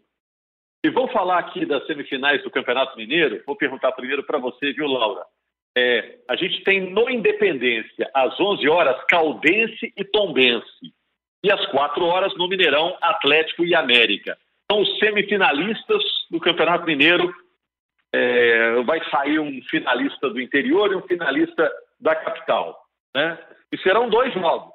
E 0.84 0.90
vamos 0.90 1.12
falar 1.12 1.38
aqui 1.38 1.64
das 1.64 1.86
semifinais 1.86 2.42
do 2.42 2.50
Campeonato 2.50 2.96
Mineiro. 2.96 3.42
Vou 3.46 3.56
perguntar 3.56 3.92
primeiro 3.92 4.22
para 4.24 4.38
você, 4.38 4.72
viu, 4.72 4.86
Laura? 4.86 5.22
É, 5.76 6.18
a 6.28 6.36
gente 6.36 6.62
tem 6.64 6.80
no 6.80 7.10
Independência, 7.10 8.10
às 8.14 8.38
11 8.40 8.68
horas, 8.68 9.04
Caldense 9.08 9.92
e 9.96 10.04
Tombense 10.04 10.94
e 11.44 11.52
às 11.52 11.64
quatro 11.66 12.04
horas 12.04 12.36
no 12.36 12.48
Mineirão, 12.48 12.96
Atlético 13.00 13.64
e 13.64 13.74
América. 13.74 14.36
São 14.70 14.80
os 14.80 14.98
semifinalistas 14.98 16.02
do 16.30 16.40
Campeonato 16.40 16.86
Mineiro. 16.86 17.32
É, 18.16 18.82
vai 18.82 19.02
sair 19.10 19.38
um 19.38 19.60
finalista 19.68 20.30
do 20.30 20.40
interior 20.40 20.90
e 20.92 20.96
um 20.96 21.02
finalista 21.02 21.70
da 22.00 22.14
capital. 22.14 22.80
Né? 23.14 23.38
E 23.72 23.78
serão 23.78 24.08
dois 24.08 24.32
jogos. 24.32 24.74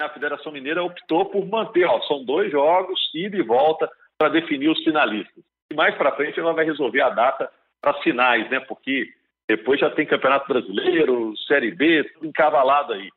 A 0.00 0.08
Federação 0.08 0.50
Mineira 0.50 0.82
optou 0.82 1.26
por 1.26 1.46
manter, 1.46 1.84
ó, 1.84 2.00
são 2.02 2.24
dois 2.24 2.50
jogos, 2.50 2.98
ida 3.14 3.36
e 3.36 3.42
volta, 3.42 3.88
para 4.18 4.30
definir 4.30 4.68
os 4.68 4.82
finalistas. 4.82 5.44
E 5.70 5.74
mais 5.74 5.94
para 5.94 6.16
frente 6.16 6.40
ela 6.40 6.52
vai 6.52 6.64
resolver 6.64 7.00
a 7.02 7.10
data 7.10 7.50
para 7.80 7.92
as 7.92 8.02
finais, 8.02 8.50
né? 8.50 8.60
Porque 8.60 9.06
depois 9.48 9.80
já 9.80 9.90
tem 9.90 10.06
Campeonato 10.06 10.48
Brasileiro, 10.48 11.36
Série 11.46 11.70
B, 11.70 12.04
tudo 12.14 12.26
encavalado 12.26 12.92
aí. 12.92 13.08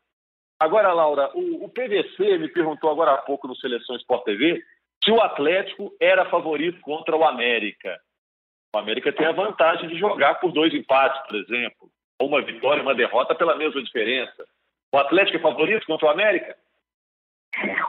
Agora, 0.59 0.93
Laura, 0.93 1.29
o, 1.33 1.65
o, 1.65 1.69
PVC 1.69 2.37
me 2.37 2.47
perguntou 2.47 2.89
agora 2.89 3.11
há 3.11 3.17
pouco 3.17 3.47
no 3.47 3.55
Seleção 3.55 3.95
Sport 3.97 4.23
TV 4.23 4.63
se 5.03 5.11
o 5.11 5.21
Atlético 5.21 5.93
era 5.99 6.29
favorito 6.29 6.79
contra 6.81 7.15
o 7.15 7.25
América. 7.25 7.99
O 8.73 8.77
América 8.77 9.13
tem 9.13 9.27
a 9.27 9.31
vantagem 9.31 9.87
de 9.87 9.97
jogar 9.97 10.35
por 10.35 10.51
dois 10.51 10.73
empates, 10.73 11.21
por 11.27 11.35
exemplo, 11.35 11.89
ou 12.19 12.27
uma 12.27 12.41
vitória, 12.41 12.81
uma 12.81 12.95
derrota 12.95 13.35
pela 13.35 13.55
mesma 13.55 13.83
diferença. 13.83 14.45
O 14.91 14.97
Atlético 14.97 15.37
é 15.37 15.41
favorito 15.41 15.85
contra 15.85 16.07
o 16.07 16.09
América? 16.09 16.55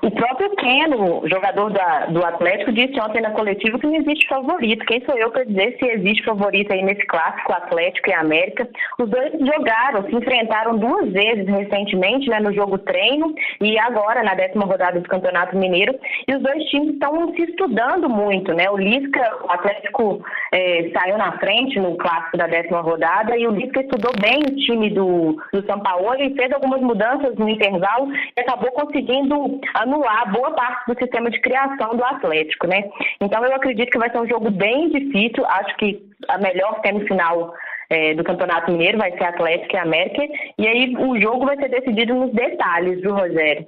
O 0.02 0.10
próprio 0.10 0.50
Keno, 0.56 1.22
jogador 1.26 1.70
da, 1.70 2.06
do 2.06 2.24
Atlético, 2.24 2.72
disse 2.72 3.00
ontem 3.00 3.22
na 3.22 3.30
coletiva 3.30 3.78
que 3.78 3.86
não 3.86 3.96
existe 3.96 4.28
favorito. 4.28 4.84
Quem 4.84 5.02
sou 5.04 5.16
eu 5.16 5.30
para 5.30 5.44
dizer 5.44 5.76
se 5.78 5.86
existe 5.86 6.24
favorito 6.24 6.72
aí 6.72 6.82
nesse 6.82 7.04
clássico 7.06 7.52
Atlético 7.52 8.10
e 8.10 8.12
América? 8.12 8.68
Os 8.98 9.08
dois 9.08 9.32
jogaram, 9.32 10.04
se 10.04 10.14
enfrentaram 10.14 10.76
duas 10.76 11.10
vezes 11.10 11.46
recentemente, 11.46 12.28
né, 12.28 12.38
no 12.40 12.52
jogo 12.52 12.76
treino 12.78 13.34
e 13.60 13.78
agora 13.78 14.22
na 14.22 14.34
décima 14.34 14.66
rodada 14.66 15.00
do 15.00 15.08
Campeonato 15.08 15.56
Mineiro. 15.56 15.98
E 16.28 16.34
os 16.34 16.42
dois 16.42 16.62
times 16.64 16.94
estão 16.94 17.32
se 17.34 17.42
estudando 17.42 18.08
muito, 18.08 18.52
né? 18.52 18.68
O 18.70 18.76
Lisca, 18.76 19.38
o 19.44 19.50
Atlético 19.50 20.22
é, 20.52 20.90
saiu 20.92 21.16
na 21.16 21.38
frente 21.38 21.80
no 21.80 21.96
clássico 21.96 22.36
da 22.36 22.46
décima 22.46 22.82
rodada 22.82 23.36
e 23.38 23.46
o 23.46 23.52
Lisca 23.52 23.80
estudou 23.80 24.12
bem 24.20 24.40
o 24.40 24.56
time 24.56 24.90
do, 24.90 25.36
do 25.52 25.64
São 25.66 25.80
Paulo 25.80 26.14
e 26.16 26.34
fez 26.34 26.52
algumas 26.52 26.82
mudanças 26.82 27.34
no 27.36 27.48
intervalo 27.48 28.12
e 28.36 28.40
acabou 28.40 28.70
conseguindo 28.72 29.53
anular 29.74 30.32
boa 30.32 30.52
parte 30.52 30.86
do 30.86 30.98
sistema 30.98 31.30
de 31.30 31.40
criação 31.40 31.96
do 31.96 32.04
Atlético, 32.04 32.66
né? 32.66 32.82
Então 33.20 33.44
eu 33.44 33.54
acredito 33.54 33.90
que 33.90 33.98
vai 33.98 34.10
ser 34.10 34.20
um 34.20 34.28
jogo 34.28 34.50
bem 34.50 34.88
difícil. 34.90 35.44
Acho 35.46 35.76
que 35.76 36.02
a 36.28 36.38
melhor 36.38 36.80
semifinal 36.84 37.54
é, 37.90 38.14
do 38.14 38.24
Campeonato 38.24 38.70
Mineiro 38.70 38.98
vai 38.98 39.12
ser 39.12 39.24
Atlético 39.24 39.76
e 39.76 39.78
América. 39.78 40.22
E 40.58 40.66
aí 40.66 40.96
o 40.96 41.20
jogo 41.20 41.46
vai 41.46 41.56
ser 41.56 41.68
decidido 41.68 42.14
nos 42.14 42.32
detalhes, 42.32 43.00
viu, 43.00 43.14
Rogério? 43.14 43.66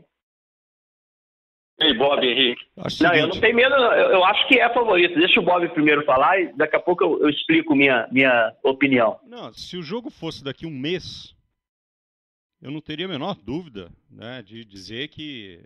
Ei, 1.79 1.93
Bob 1.93 2.25
Henrique. 2.25 2.63
Acho 2.79 3.03
não, 3.03 3.11
seguinte. 3.11 3.21
eu 3.21 3.35
não 3.35 3.41
tenho 3.41 3.55
medo, 3.55 3.75
eu, 3.75 4.11
eu, 4.13 4.25
acho 4.25 4.49
que 4.49 4.59
é 4.59 4.73
favorito. 4.73 5.19
Deixa 5.19 5.41
o 5.41 5.43
Bob 5.43 5.69
primeiro 5.69 6.05
falar 6.07 6.41
e 6.41 6.51
daqui 6.55 6.75
a 6.75 6.81
pouco 6.81 7.05
eu, 7.05 7.21
eu 7.21 7.29
explico 7.29 7.75
minha, 7.75 8.09
minha 8.11 8.53
opinião. 8.63 9.19
Não, 9.29 9.53
se 9.53 9.77
o 9.77 9.83
jogo 9.83 10.11
fosse 10.11 10.43
daqui 10.43 10.67
um 10.67 10.71
mês, 10.71 11.36
eu 12.67 12.73
não 12.73 12.81
teria 12.81 13.07
a 13.07 13.09
menor 13.09 13.37
dúvida 13.37 13.93
né, 14.11 14.43
de 14.43 14.65
dizer 14.65 15.07
que 15.07 15.61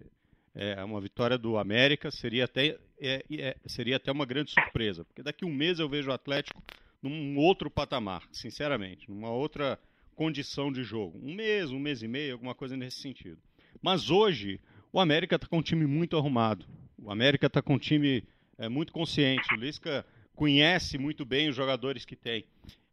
é, 0.55 0.85
uma 0.85 1.01
vitória 1.01 1.39
do 1.39 1.57
América 1.57 2.11
seria 2.11 2.45
até, 2.45 2.79
é, 3.01 3.25
é, 3.31 3.57
seria 3.65 3.97
até 3.97 4.13
uma 4.13 4.27
grande 4.27 4.51
surpresa, 4.51 5.03
porque 5.07 5.23
daqui 5.23 5.47
um 5.47 5.51
mês 5.51 5.79
eu 5.79 5.89
vejo 5.89 6.11
o 6.11 6.13
Atlético 6.13 6.63
num 7.03 7.39
outro 7.39 7.71
patamar, 7.71 8.23
sinceramente, 8.31 9.09
numa 9.09 9.31
outra 9.31 9.81
condição 10.15 10.71
de 10.71 10.83
jogo. 10.83 11.19
Um 11.25 11.35
mês, 11.35 11.71
um 11.71 11.79
mês 11.79 12.03
e 12.03 12.07
meio, 12.07 12.35
alguma 12.35 12.55
coisa 12.55 12.77
nesse 12.77 13.01
sentido. 13.01 13.39
Mas 13.81 14.11
hoje, 14.11 14.61
o 14.93 15.01
América 15.01 15.37
está 15.37 15.49
com 15.49 15.57
um 15.57 15.63
time 15.63 15.87
muito 15.87 16.19
arrumado. 16.19 16.67
O 16.99 17.11
América 17.11 17.47
está 17.47 17.63
com 17.63 17.77
um 17.77 17.79
time 17.79 18.23
é, 18.59 18.69
muito 18.69 18.93
consciente. 18.93 19.55
O 19.55 19.57
Lisca 19.57 20.05
conhece 20.35 20.99
muito 20.99 21.25
bem 21.25 21.49
os 21.49 21.57
jogadores 21.57 22.05
que 22.05 22.15
tem. 22.15 22.45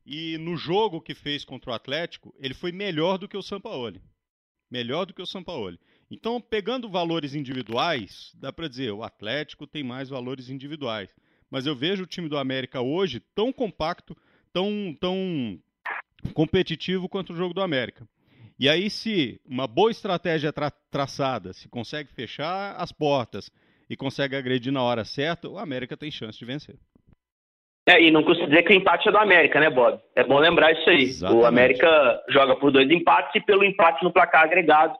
E 0.09 0.37
no 0.37 0.55
jogo 0.55 1.01
que 1.01 1.13
fez 1.13 1.43
contra 1.43 1.71
o 1.71 1.73
Atlético, 1.73 2.33
ele 2.39 2.53
foi 2.53 2.71
melhor 2.71 3.17
do 3.17 3.27
que 3.27 3.35
o 3.35 3.41
Sampaoli. 3.41 4.01
Melhor 4.71 5.05
do 5.05 5.13
que 5.13 5.21
o 5.21 5.25
Sampaoli. 5.25 5.77
Então, 6.09 6.39
pegando 6.39 6.89
valores 6.89 7.35
individuais, 7.35 8.31
dá 8.35 8.53
para 8.53 8.69
dizer, 8.69 8.91
o 8.91 9.03
Atlético 9.03 9.67
tem 9.67 9.83
mais 9.83 10.07
valores 10.07 10.49
individuais. 10.49 11.13
Mas 11.51 11.65
eu 11.65 11.75
vejo 11.75 12.03
o 12.03 12.07
time 12.07 12.29
do 12.29 12.37
América 12.37 12.79
hoje 12.79 13.19
tão 13.35 13.51
compacto, 13.51 14.15
tão, 14.53 14.95
tão 14.97 15.61
competitivo 16.33 17.09
quanto 17.09 17.33
o 17.33 17.35
jogo 17.35 17.53
do 17.53 17.61
América. 17.61 18.07
E 18.57 18.69
aí, 18.69 18.89
se 18.89 19.41
uma 19.45 19.67
boa 19.67 19.91
estratégia 19.91 20.53
tra 20.53 20.71
traçada, 20.71 21.51
se 21.51 21.67
consegue 21.67 22.13
fechar 22.13 22.77
as 22.77 22.93
portas 22.93 23.51
e 23.89 23.97
consegue 23.97 24.37
agredir 24.37 24.71
na 24.71 24.81
hora 24.81 25.03
certa, 25.03 25.49
o 25.49 25.59
América 25.59 25.97
tem 25.97 26.09
chance 26.09 26.39
de 26.39 26.45
vencer. 26.45 26.79
É, 27.87 28.01
e 28.01 28.11
não 28.11 28.21
custa 28.21 28.45
dizer 28.45 28.63
que 28.63 28.73
o 28.73 28.75
empate 28.75 29.07
é 29.07 29.11
do 29.11 29.17
América, 29.17 29.61
né, 29.61 29.69
Bob? 29.69 29.97
É 30.13 30.21
bom 30.21 30.37
lembrar 30.39 30.73
isso 30.73 30.89
aí. 30.89 31.03
Exatamente. 31.03 31.41
O 31.41 31.45
América 31.45 32.21
joga 32.27 32.53
por 32.57 32.69
dois 32.69 32.91
empates 32.91 33.33
e 33.35 33.45
pelo 33.45 33.63
empate 33.63 34.03
no 34.03 34.11
placar 34.11 34.43
agregado. 34.43 34.93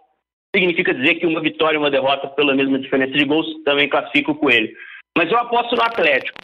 Significa 0.56 0.94
dizer 0.94 1.16
que 1.16 1.28
uma 1.28 1.42
vitória 1.42 1.76
e 1.76 1.80
uma 1.80 1.92
derrota 1.92 2.30
pela 2.30 2.56
mesma 2.56 2.80
diferença 2.80 3.12
de 3.12 3.26
gols 3.26 3.46
também 3.66 3.90
classifica 3.90 4.32
o 4.32 4.36
Coelho. 4.36 4.72
Mas 5.18 5.30
eu 5.30 5.38
aposto 5.38 5.76
no 5.76 5.84
Atlético. 5.84 6.40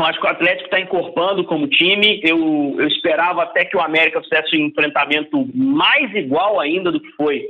Eu 0.00 0.06
acho 0.06 0.18
que 0.18 0.26
o 0.26 0.30
Atlético 0.30 0.64
está 0.64 0.80
encorpando 0.80 1.44
como 1.44 1.68
time. 1.68 2.18
Eu, 2.24 2.76
eu 2.78 2.88
esperava 2.88 3.42
até 3.42 3.66
que 3.66 3.76
o 3.76 3.80
América 3.80 4.22
fizesse 4.22 4.56
um 4.56 4.66
enfrentamento 4.66 5.46
mais 5.54 6.12
igual 6.14 6.60
ainda 6.60 6.90
do 6.90 6.98
que 6.98 7.10
foi 7.12 7.44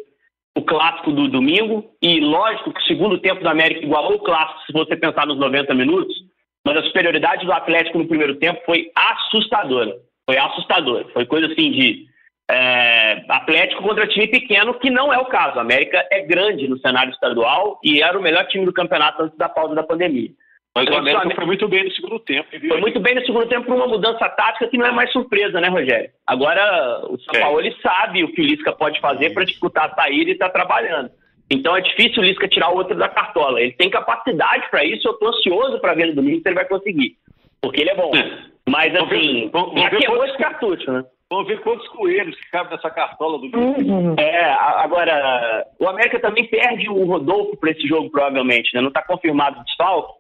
o 0.57 0.63
clássico 0.63 1.13
do 1.13 1.29
domingo. 1.29 1.89
E 2.03 2.19
lógico 2.19 2.73
que 2.73 2.81
o 2.81 2.87
segundo 2.87 3.19
tempo 3.19 3.43
do 3.43 3.49
América 3.49 3.85
igualou 3.85 4.15
o 4.15 4.25
clássico, 4.25 4.61
se 4.67 4.73
você 4.73 4.97
pensar 4.97 5.25
nos 5.25 5.39
90 5.39 5.73
minutos. 5.73 6.25
Mas 6.65 6.77
a 6.79 6.83
superioridade 6.83 7.45
do 7.45 7.53
Atlético 7.53 7.99
no 7.99 8.09
primeiro 8.09 8.37
tempo 8.37 8.61
foi 8.65 8.91
assustadora. 8.95 9.95
Foi 10.27 10.39
assustadora. 10.39 11.07
Foi 11.13 11.27
coisa 11.27 11.47
assim 11.47 11.71
de 11.71 12.07
é, 12.51 13.25
Atlético 13.29 13.83
contra 13.83 14.07
time 14.07 14.27
pequeno, 14.29 14.75
que 14.75 14.91
não 14.91 15.13
é 15.13 15.19
o 15.19 15.27
caso. 15.27 15.59
A 15.59 15.63
América 15.63 16.07
é 16.11 16.23
grande 16.23 16.69
no 16.69 16.79
cenário 16.79 17.13
estadual 17.13 17.79
e 17.83 18.03
era 18.03 18.19
o 18.19 18.23
melhor 18.23 18.47
time 18.47 18.65
do 18.65 18.73
campeonato 18.73 19.23
antes 19.23 19.37
da 19.37 19.49
pausa 19.49 19.75
da 19.75 19.83
pandemia. 19.83 20.31
Mas 20.77 20.89
o 20.89 20.95
América 20.97 21.35
foi 21.37 21.47
muito 21.47 21.69
bem 21.69 21.85
no 21.85 21.93
segundo 21.93 22.19
tempo. 22.19 22.49
Foi 22.51 22.81
muito 22.81 22.99
bem 22.99 23.15
no 23.15 23.25
segundo 23.25 23.47
tempo 23.47 23.67
por 23.67 23.77
uma 23.77 23.87
mudança 23.87 24.29
tática 24.31 24.67
que 24.67 24.77
não 24.77 24.87
é 24.87 24.91
mais 24.91 25.13
surpresa, 25.13 25.61
né, 25.61 25.69
Rogério? 25.69 26.11
Agora, 26.27 27.07
o 27.09 27.17
São 27.21 27.35
é. 27.35 27.41
Paulo 27.41 27.61
ele 27.61 27.77
sabe 27.81 28.25
o 28.25 28.33
que 28.33 28.43
o 28.43 28.45
Lisca 28.45 28.73
pode 28.73 29.01
fazer 29.01 29.33
para 29.33 29.45
disputar 29.45 29.91
a 29.91 29.95
saída 29.95 30.31
e 30.31 30.33
está 30.33 30.49
trabalhando. 30.49 31.11
Então 31.51 31.77
é 31.77 31.81
difícil 31.81 32.23
o 32.23 32.25
Lisca 32.25 32.49
tirar 32.49 32.71
o 32.71 32.77
outro 32.77 32.97
da 32.97 33.09
cartola. 33.09 33.61
Ele 33.61 33.73
tem 33.73 33.91
capacidade 33.91 34.69
para 34.71 34.85
isso, 34.85 35.07
eu 35.07 35.13
estou 35.13 35.29
ansioso 35.29 35.79
para 35.81 35.95
ver 35.95 36.07
no 36.07 36.15
domingo 36.15 36.41
se 36.41 36.49
ele 36.49 36.55
vai 36.55 36.67
conseguir. 36.67 37.17
Porque 37.61 37.81
ele 37.81 37.91
é 37.91 37.95
bom. 37.95 38.11
É. 38.15 38.55
Mas 38.69 38.95
assim, 38.95 39.51
vamos 39.53 39.75
ver, 39.75 39.81
já 39.83 39.91
queimou 39.91 40.25
esse 40.25 40.39
cartucho, 40.39 40.91
né? 40.91 41.05
Vamos 41.31 41.49
ver 41.49 41.61
quantos 41.61 41.87
coelhos 41.89 42.39
que 42.39 42.51
cabem 42.51 42.73
nessa 42.73 42.91
cartola 42.91 43.39
do 43.39 43.59
uhum. 43.59 44.15
É, 44.19 44.45
agora, 44.53 45.67
o 45.79 45.89
América 45.89 46.21
também 46.21 46.47
perde 46.47 46.89
o 46.89 47.05
Rodolfo 47.05 47.57
para 47.57 47.71
esse 47.71 47.87
jogo, 47.87 48.11
provavelmente, 48.11 48.75
né? 48.75 48.81
Não 48.81 48.89
está 48.89 49.03
confirmado 49.03 49.61
o 49.61 49.65
desfalque, 49.65 50.13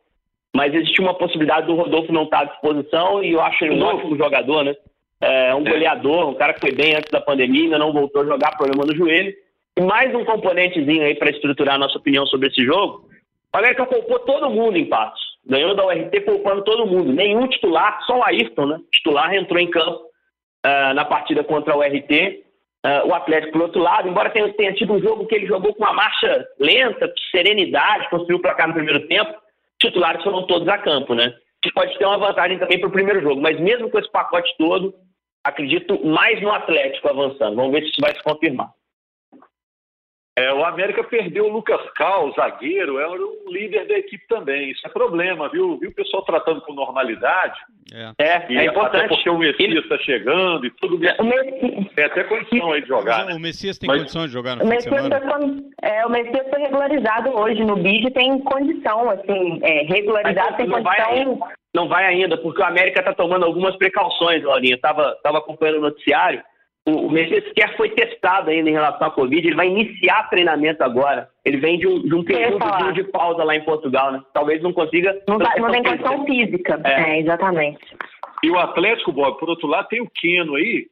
mas 0.55 0.75
existe 0.75 1.01
uma 1.01 1.15
possibilidade 1.15 1.67
do 1.67 1.75
Rodolfo 1.75 2.13
não 2.13 2.25
estar 2.25 2.39
tá 2.39 2.43
à 2.43 2.47
disposição 2.47 3.23
e 3.23 3.33
eu 3.33 3.41
acho 3.41 3.65
ele 3.65 3.75
um 3.75 3.85
ótimo 3.85 4.17
jogador, 4.17 4.65
né? 4.65 4.75
É 5.21 5.55
um 5.55 5.67
é. 5.67 5.71
goleador, 5.71 6.29
um 6.29 6.35
cara 6.35 6.53
que 6.53 6.61
foi 6.61 6.73
bem 6.73 6.95
antes 6.95 7.11
da 7.11 7.21
pandemia, 7.21 7.65
ainda 7.65 7.79
não 7.79 7.93
voltou 7.93 8.23
a 8.23 8.27
jogar, 8.27 8.57
problema 8.57 8.85
no 8.85 8.97
joelho. 8.97 9.33
E 9.77 9.83
mais 9.83 10.15
um 10.15 10.25
componentezinho 10.25 11.03
aí 11.03 11.17
para 11.17 11.31
estruturar 11.31 11.75
a 11.75 11.79
nossa 11.79 11.99
opinião 11.99 12.25
sobre 12.27 12.49
esse 12.49 12.65
jogo. 12.65 13.09
O 13.53 13.59
América 13.59 13.85
poupou 13.85 14.21
todo 14.21 14.51
mundo 14.51 14.77
em 14.77 14.87
Patos. 14.87 15.21
Ganhou 15.45 15.75
da 15.75 15.85
URT 15.85 16.21
poupando 16.21 16.63
todo 16.63 16.87
mundo. 16.87 17.13
Nenhum 17.13 17.47
titular, 17.49 18.01
só 18.07 18.19
o 18.19 18.25
Ayrton, 18.25 18.67
né? 18.67 18.77
O 18.77 18.91
titular 18.93 19.35
entrou 19.35 19.59
em 19.59 19.69
campo 19.69 20.05
uh, 20.65 20.95
na 20.95 21.05
partida 21.05 21.43
contra 21.43 21.77
o 21.77 21.81
URT. 21.81 22.45
Uh, 22.85 22.87
ah, 22.87 23.03
o 23.05 23.15
Atlético, 23.15 23.53
por 23.53 23.63
outro 23.63 23.81
lado, 23.81 24.09
embora 24.09 24.31
tenha, 24.31 24.53
tenha 24.55 24.75
tido 24.75 24.93
um 24.93 25.01
jogo 25.01 25.27
que 25.27 25.35
ele 25.35 25.47
jogou 25.47 25.75
com 25.75 25.83
uma 25.83 25.93
marcha 25.93 26.47
lenta, 26.61 27.13
serenidade, 27.31 28.11
construiu 28.11 28.41
para 28.41 28.55
cá 28.55 28.67
no 28.67 28.75
primeiro 28.75 29.07
tempo, 29.09 29.35
titulares 29.81 30.23
foram 30.23 30.47
todos 30.47 30.69
a 30.69 30.79
campo, 30.79 31.15
né? 31.15 31.35
Que 31.63 31.73
pode 31.73 31.97
ter 31.99 32.05
uma 32.05 32.19
vantagem 32.19 32.59
também 32.59 32.79
para 32.79 32.89
o 32.89 32.93
primeiro 32.93 33.23
jogo. 33.23 33.41
Mas 33.41 33.59
mesmo 33.59 33.91
com 33.91 33.99
esse 33.99 34.11
pacote 34.11 34.55
todo, 34.57 34.95
acredito 35.43 36.05
mais 36.05 36.41
no 36.43 36.53
Atlético 36.53 37.09
avançando. 37.09 37.57
Vamos 37.57 37.73
ver 37.73 37.83
se 37.83 37.91
isso 37.91 38.01
vai 38.01 38.15
se 38.15 38.23
confirmar. 38.23 38.69
É, 40.37 40.53
o 40.53 40.65
América 40.65 41.05
perdeu 41.05 41.45
o 41.45 41.53
Lucas 41.53 41.81
Cal, 41.95 42.33
zagueiro, 42.35 42.99
é 42.99 43.07
o 43.07 43.45
líder 43.47 43.87
da 43.87 43.97
equipe 43.97 44.27
também. 44.27 44.73
Isso 44.73 44.85
é 44.85 44.91
problema, 44.91 45.49
viu? 45.49 45.79
Viu 45.79 45.91
o 45.91 45.95
pessoal 45.95 46.25
tratando 46.25 46.61
com 46.63 46.73
normalidade? 46.73 47.57
É, 47.93 48.11
é, 48.19 48.55
é 48.57 48.67
importante. 48.67 49.05
Até 49.05 49.09
porque 49.09 49.31
o 49.31 49.39
Messias 49.39 49.85
está 49.85 49.97
chegando 49.99 50.67
e 50.67 50.71
tudo 50.71 50.99
isso. 51.05 51.15
Tem 51.95 52.05
até 52.05 52.25
condição 52.25 52.73
aí 52.73 52.83
de 52.83 52.89
jogar. 52.89 53.27
Né? 53.27 53.35
O 53.35 53.39
Messias 53.39 53.79
tem 53.79 53.87
Mas... 53.87 53.99
condição 53.99 54.27
de 54.27 54.33
jogar 54.33 54.57
no 54.57 54.65
o 54.65 54.69
fim 54.69 54.81
semana? 54.81 55.21
Tá, 55.21 55.39
é, 55.83 56.05
o 56.05 56.11
Messias 56.11 56.49
foi 56.51 56.61
regularizado 56.63 57.31
hoje 57.31 57.63
no 57.63 57.77
BID 57.77 58.11
tem 58.11 58.37
condição, 58.41 59.11
assim, 59.11 59.61
é, 59.63 59.85
regularizado, 59.85 60.57
tem 60.57 60.67
não 60.67 60.83
condição. 60.83 61.39
Vai 61.39 61.55
não 61.75 61.89
vai 61.89 62.07
ainda, 62.07 62.37
porque 62.39 62.63
o 62.63 62.65
América 62.65 63.01
está 63.01 63.13
tomando 63.13 63.45
algumas 63.45 63.77
precauções, 63.77 64.43
Laurinha. 64.45 64.77
Estava 64.77 65.17
tava 65.23 65.39
acompanhando 65.39 65.79
o 65.79 65.83
noticiário 65.83 66.43
o 66.87 67.11
Messias 67.11 67.45
sequer 67.45 67.77
foi 67.77 67.91
testado 67.91 68.51
ainda 68.51 68.69
em 68.69 68.75
relação 68.75 69.07
à 69.07 69.11
Covid, 69.11 69.47
ele 69.47 69.57
vai 69.57 69.69
iniciar 69.69 70.29
treinamento 70.29 70.85
agora. 70.85 71.31
Ele 71.45 71.57
vem 71.57 71.79
de 71.79 71.87
um, 71.87 72.03
de 72.03 72.15
um 72.15 72.23
período 72.23 72.93
de 72.93 73.05
pausa 73.05 73.43
lá 73.43 73.57
em 73.57 73.65
Portugal, 73.65 74.13
né? 74.13 74.23
Talvez 74.35 74.63
não 74.63 74.73
consiga. 74.73 75.19
Não, 75.27 75.39
vai, 75.39 75.59
não 75.59 75.71
tem 75.71 75.83
condição 75.83 76.27
física, 76.27 76.81
é. 76.85 77.17
é. 77.17 77.21
exatamente. 77.21 77.81
E 78.43 78.51
o 78.51 78.59
Atlético, 78.59 79.13
Bob, 79.13 79.39
por 79.39 79.49
outro 79.49 79.67
lado, 79.67 79.89
tem 79.89 80.03
o 80.03 80.11
Keno 80.11 80.57
aí, 80.57 80.87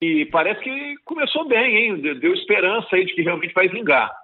e 0.00 0.26
parece 0.26 0.60
que 0.60 0.94
começou 1.04 1.48
bem, 1.48 1.76
hein? 1.76 2.00
Deu 2.20 2.32
esperança 2.32 2.94
aí 2.94 3.04
de 3.04 3.14
que 3.14 3.22
realmente 3.22 3.54
vai 3.54 3.68
vingar. 3.68 4.14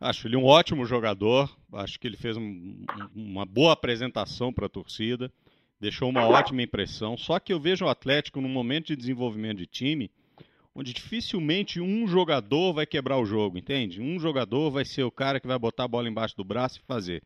Acho 0.00 0.28
ele 0.28 0.36
um 0.36 0.44
ótimo 0.44 0.84
jogador, 0.84 1.50
acho 1.72 1.98
que 1.98 2.06
ele 2.06 2.16
fez 2.16 2.36
um, 2.36 2.84
uma 3.14 3.44
boa 3.44 3.72
apresentação 3.72 4.52
para 4.52 4.66
a 4.66 4.68
torcida, 4.68 5.32
deixou 5.80 6.08
uma 6.08 6.28
ótima 6.28 6.62
impressão. 6.62 7.16
Só 7.16 7.40
que 7.40 7.52
eu 7.52 7.58
vejo 7.58 7.86
o 7.86 7.88
Atlético 7.88 8.40
num 8.40 8.48
momento 8.48 8.88
de 8.88 8.96
desenvolvimento 8.96 9.58
de 9.58 9.66
time 9.66 10.10
onde 10.74 10.92
dificilmente 10.92 11.80
um 11.80 12.06
jogador 12.06 12.72
vai 12.72 12.84
quebrar 12.84 13.18
o 13.18 13.24
jogo, 13.24 13.56
entende? 13.56 14.00
Um 14.00 14.18
jogador 14.18 14.70
vai 14.70 14.84
ser 14.84 15.04
o 15.04 15.10
cara 15.10 15.38
que 15.38 15.46
vai 15.46 15.58
botar 15.58 15.84
a 15.84 15.88
bola 15.88 16.08
embaixo 16.08 16.36
do 16.36 16.44
braço 16.44 16.80
e 16.80 16.86
fazer. 16.86 17.22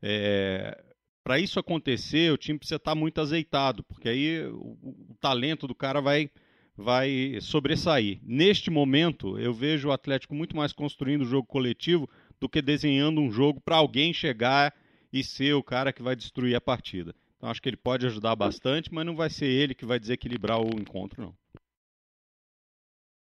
É, 0.00 0.80
Para 1.24 1.38
isso 1.40 1.58
acontecer, 1.58 2.32
o 2.32 2.38
time 2.38 2.58
precisa 2.58 2.76
estar 2.76 2.94
muito 2.94 3.20
azeitado, 3.20 3.82
porque 3.82 4.08
aí 4.08 4.46
o, 4.46 4.78
o, 5.10 5.16
talento 5.20 5.66
do 5.66 5.74
cara 5.74 6.00
vai, 6.00 6.30
vai 6.76 7.38
sobressair. 7.40 8.20
Neste 8.22 8.70
momento, 8.70 9.38
eu 9.38 9.52
vejo 9.52 9.88
o 9.88 9.92
Atlético 9.92 10.34
muito 10.34 10.56
mais 10.56 10.72
construindo 10.72 11.22
o 11.22 11.28
jogo 11.28 11.46
coletivo 11.46 12.08
do 12.40 12.48
que 12.48 12.62
desenhando 12.62 13.20
um 13.20 13.32
jogo 13.32 13.60
para 13.60 13.76
alguém 13.76 14.12
chegar 14.12 14.72
e 15.12 15.24
ser 15.24 15.54
o 15.54 15.62
cara 15.62 15.92
que 15.92 16.02
vai 16.02 16.14
destruir 16.14 16.54
a 16.54 16.60
partida. 16.60 17.14
Então 17.36 17.50
acho 17.50 17.60
que 17.60 17.68
ele 17.68 17.76
pode 17.76 18.06
ajudar 18.06 18.36
bastante, 18.36 18.94
mas 18.94 19.04
não 19.04 19.16
vai 19.16 19.28
ser 19.28 19.46
ele 19.46 19.74
que 19.74 19.84
vai 19.84 19.98
desequilibrar 19.98 20.60
o 20.60 20.80
encontro, 20.80 21.20
não 21.22 21.41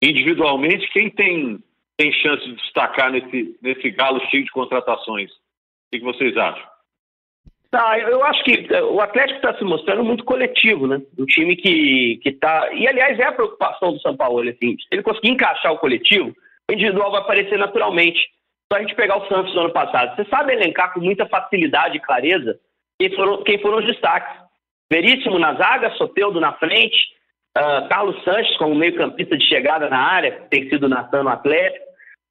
individualmente, 0.02 0.88
quem 0.92 1.10
tem, 1.10 1.58
tem 1.96 2.12
chance 2.12 2.44
de 2.44 2.56
destacar 2.56 3.10
nesse, 3.10 3.56
nesse 3.62 3.90
galo 3.90 4.20
cheio 4.30 4.44
de 4.44 4.50
contratações? 4.50 5.30
O 5.30 5.90
que 5.90 6.00
vocês 6.00 6.36
acham? 6.36 6.66
Ah, 7.72 7.98
eu 7.98 8.24
acho 8.24 8.42
que 8.44 8.66
eh, 8.70 8.82
o 8.82 9.00
Atlético 9.00 9.36
está 9.36 9.56
se 9.58 9.64
mostrando 9.64 10.02
muito 10.02 10.24
coletivo, 10.24 10.86
né? 10.86 11.02
Um 11.18 11.26
time 11.26 11.54
que 11.54 12.20
está. 12.24 12.72
E, 12.72 12.88
aliás, 12.88 13.18
é 13.18 13.24
a 13.24 13.32
preocupação 13.32 13.92
do 13.92 14.00
São 14.00 14.16
Paulo. 14.16 14.40
Assim, 14.40 14.76
se 14.78 14.86
ele 14.90 15.02
conseguir 15.02 15.30
encaixar 15.30 15.72
o 15.72 15.78
coletivo, 15.78 16.34
o 16.68 16.72
individual 16.72 17.10
vai 17.10 17.20
aparecer 17.20 17.58
naturalmente. 17.58 18.18
Só 18.72 18.78
a 18.78 18.80
gente 18.80 18.94
pegar 18.94 19.18
o 19.18 19.28
Santos 19.28 19.52
do 19.52 19.60
ano 19.60 19.72
passado. 19.72 20.16
Você 20.16 20.28
sabe 20.30 20.54
elencar 20.54 20.94
com 20.94 21.00
muita 21.00 21.26
facilidade 21.26 21.98
e 21.98 22.00
clareza 22.00 22.58
quem 22.98 23.14
foram, 23.14 23.42
quem 23.42 23.58
foram 23.60 23.78
os 23.78 23.86
destaques. 23.86 24.34
Veríssimo 24.90 25.38
na 25.38 25.54
zaga, 25.54 25.90
Soteudo 25.96 26.40
na 26.40 26.52
frente, 26.54 26.96
Uh, 27.58 27.88
Carlos 27.88 28.22
Sanches 28.22 28.56
como 28.56 28.72
meio-campista 28.76 29.36
de 29.36 29.44
chegada 29.48 29.90
na 29.90 29.98
área, 29.98 30.46
tem 30.48 30.68
sido 30.68 30.88
Natan 30.88 31.24
no 31.24 31.30
Atlético. 31.30 31.84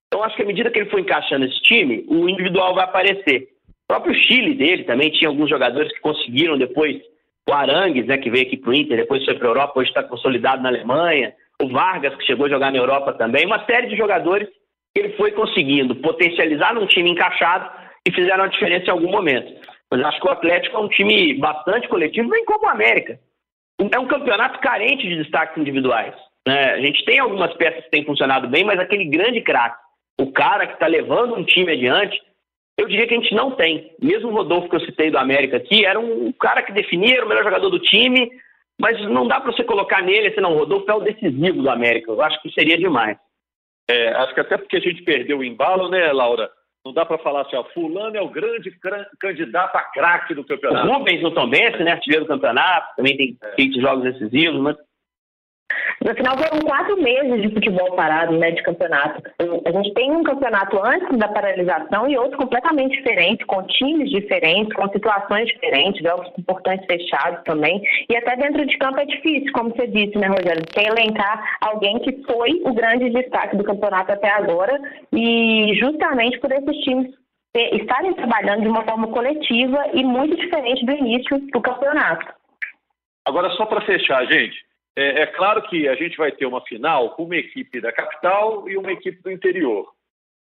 Então, 0.08 0.24
acho 0.24 0.38
que 0.38 0.44
à 0.44 0.46
medida 0.46 0.72
que 0.72 0.80
ele 0.80 0.90
for 0.90 1.02
encaixando 1.02 1.44
esse 1.44 1.60
time, 1.64 2.06
o 2.08 2.30
individual 2.30 2.74
vai 2.74 2.86
aparecer. 2.86 3.50
O 3.68 3.88
próprio 3.90 4.16
Chile 4.16 4.56
dele 4.56 4.86
também 4.86 5.10
tinha 5.12 5.28
alguns 5.28 5.50
jogadores 5.50 5.92
que 5.92 6.00
conseguiram 6.00 6.58
depois. 6.58 7.02
O 7.50 7.54
Arangues, 7.54 8.06
né, 8.06 8.18
que 8.18 8.30
veio 8.30 8.48
aqui 8.48 8.56
para 8.56 8.70
o 8.70 8.74
Inter, 8.74 8.98
depois 8.98 9.26
foi 9.26 9.36
para 9.36 9.48
a 9.48 9.50
Europa, 9.50 9.80
hoje 9.80 9.90
está 9.90 10.02
consolidado 10.02 10.64
na 10.64 10.70
Alemanha. 10.70 11.34
O 11.62 11.68
Vargas, 11.68 12.16
que 12.16 12.26
chegou 12.26 12.46
a 12.46 12.50
jogar 12.50 12.72
na 12.72 12.78
Europa 12.78 13.12
também. 13.14 13.46
Uma 13.46 13.66
série 13.66 13.88
de 13.88 13.98
jogadores 13.98 14.48
que 14.96 15.02
ele 15.02 15.14
foi 15.18 15.32
conseguindo 15.32 15.94
potencializar 15.98 16.74
num 16.74 16.88
time 16.88 17.10
encaixado 17.10 17.70
e 18.08 18.14
fizeram 18.14 18.46
a 18.46 18.48
diferença 18.48 18.86
em 18.86 18.92
algum 18.92 19.12
momento. 19.12 19.52
Mas 19.92 20.06
acho 20.06 20.22
que 20.22 20.28
o 20.28 20.32
Atlético 20.32 20.78
é 20.78 20.80
um 20.80 20.90
time 20.90 21.34
bastante 21.34 21.90
coletivo, 21.90 22.30
bem 22.30 22.46
como 22.46 22.66
o 22.66 22.70
América 22.70 23.20
é 23.80 24.00
um 24.00 24.08
campeonato 24.08 24.60
carente 24.60 25.08
de 25.08 25.18
destaques 25.18 25.58
individuais. 25.58 26.14
Né? 26.48 26.72
A 26.74 26.82
gente 26.82 27.04
tem 27.06 27.20
algumas 27.20 27.54
peças 27.56 27.84
que 27.84 27.92
têm 27.92 28.06
funcionado 28.06 28.48
bem, 28.48 28.64
mas 28.64 28.80
aquele 28.80 29.06
grande 29.06 29.42
craque, 29.42 29.78
o 30.20 30.32
cara 30.32 30.66
que 30.66 30.74
está 30.74 30.88
levando 30.88 31.36
um 31.36 31.44
time 31.44 31.72
adiante, 31.74 32.20
eu 32.78 32.88
diria 32.88 33.08
que 33.08 33.14
a 33.14 33.20
gente 33.20 33.36
não 33.36 33.52
tem. 33.52 33.92
Mesmo 34.02 34.30
o 34.30 34.34
Rodolfo 34.34 34.70
que 34.70 34.76
eu 34.76 34.86
citei 34.86 35.12
do 35.12 35.18
América 35.18 35.58
aqui, 35.58 35.86
era 35.86 36.00
um 36.00 36.32
cara 36.32 36.64
que 36.64 36.72
definia, 36.72 37.18
era 37.18 37.26
o 37.26 37.30
melhor 37.30 37.44
jogador 37.44 37.70
do 37.70 37.80
time, 37.80 38.30
mas 38.80 39.00
não 39.10 39.28
dá 39.28 39.42
para 39.42 39.52
você 39.52 39.64
colocar 39.64 40.02
nele, 40.02 40.28
assim, 40.28 40.42
não, 40.42 40.54
o 40.54 40.60
Rodolfo 40.60 40.90
é 40.90 40.94
o 40.94 41.02
decisivo 41.02 41.62
do 41.62 41.70
América. 41.70 42.12
Eu 42.12 42.22
acho 42.22 42.42
que 42.42 42.52
seria 42.52 42.78
demais. 42.78 43.18
É, 43.90 44.10
acho 44.10 44.34
que 44.34 44.40
até 44.40 44.58
porque 44.58 44.78
a 44.78 44.82
gente 44.82 45.02
perdeu 45.04 45.40
o 45.40 45.44
embalo, 45.44 45.90
né, 45.90 46.12
Laura? 46.12 46.50
Não 46.88 46.94
dá 46.94 47.06
para 47.06 47.18
falar 47.18 47.42
assim, 47.42 47.58
ó, 47.58 47.66
fulano 47.74 48.16
é 48.16 48.22
o 48.22 48.30
grande 48.30 48.72
candidato 49.20 49.76
a 49.76 49.82
craque 49.82 50.34
do 50.34 50.46
campeonato. 50.46 50.88
O 50.88 50.94
Rubens 50.94 51.22
no 51.22 51.32
Tom 51.32 51.50
Benz, 51.50 51.78
né, 51.80 51.92
artilheiro 51.92 52.24
do 52.24 52.30
campeonato, 52.30 52.96
também 52.96 53.18
tem 53.18 53.38
é. 53.44 53.56
feito 53.56 53.82
jogos 53.82 54.06
decisivos, 54.06 54.62
mas 54.62 54.78
no 56.04 56.16
final 56.16 56.38
foram 56.38 56.62
quatro 56.62 57.02
meses 57.02 57.42
de 57.42 57.54
futebol 57.54 57.96
parado, 57.96 58.38
né, 58.38 58.52
de 58.52 58.64
campeonato. 58.64 59.22
A 59.66 59.72
gente 59.72 59.94
tem 59.94 60.12
um 60.12 60.24
campeonato 60.24 60.80
antes 60.84 61.18
da 61.18 61.28
paralisação 61.28 62.10
e 62.10 62.18
outro 62.18 62.38
completamente 62.38 62.98
diferente, 62.98 63.46
com 63.46 63.64
times 63.64 64.10
diferentes, 64.10 64.74
com 64.74 64.88
situações 64.90 65.48
diferentes, 65.48 66.02
jogos 66.02 66.32
importantes 66.38 66.86
fechados 66.86 67.44
também. 67.44 67.82
E 68.10 68.16
até 68.16 68.36
dentro 68.38 68.66
de 68.66 68.78
campo 68.78 69.00
é 69.00 69.06
difícil, 69.06 69.52
como 69.54 69.72
você 69.72 69.88
disse, 69.88 70.18
né, 70.18 70.28
Rogério? 70.28 70.64
Você 70.72 70.88
elencar 70.88 71.58
alguém 71.62 72.00
que 72.00 72.24
foi 72.24 72.62
o 72.64 72.74
grande 72.74 73.10
destaque 73.10 73.58
do 73.58 73.64
campeonato 73.64 74.12
até 74.12 74.30
agora 74.30 74.80
e 75.12 75.74
justamente 75.80 76.40
por 76.40 76.52
esses 76.52 76.78
times 76.84 77.12
estarem 77.56 78.14
trabalhando 78.14 78.62
de 78.62 78.68
uma 78.68 78.84
forma 78.84 79.08
coletiva 79.08 79.84
e 79.94 80.04
muito 80.04 80.36
diferente 80.36 80.86
do 80.86 80.92
início 80.92 81.40
do 81.52 81.60
campeonato. 81.60 82.34
Agora, 83.26 83.50
só 83.52 83.66
para 83.66 83.82
fechar, 83.82 84.26
gente, 84.28 84.67
é, 84.98 85.22
é, 85.22 85.26
claro 85.28 85.62
que 85.62 85.88
a 85.88 85.94
gente 85.94 86.18
vai 86.18 86.32
ter 86.32 86.48
uma 86.48 86.60
final 86.62 87.12
com 87.12 87.26
uma 87.26 87.36
equipe 87.36 87.80
da 87.80 87.92
capital 87.92 88.68
e 88.68 88.76
uma 88.76 88.92
equipe 88.92 89.22
do 89.22 89.30
interior. 89.30 89.94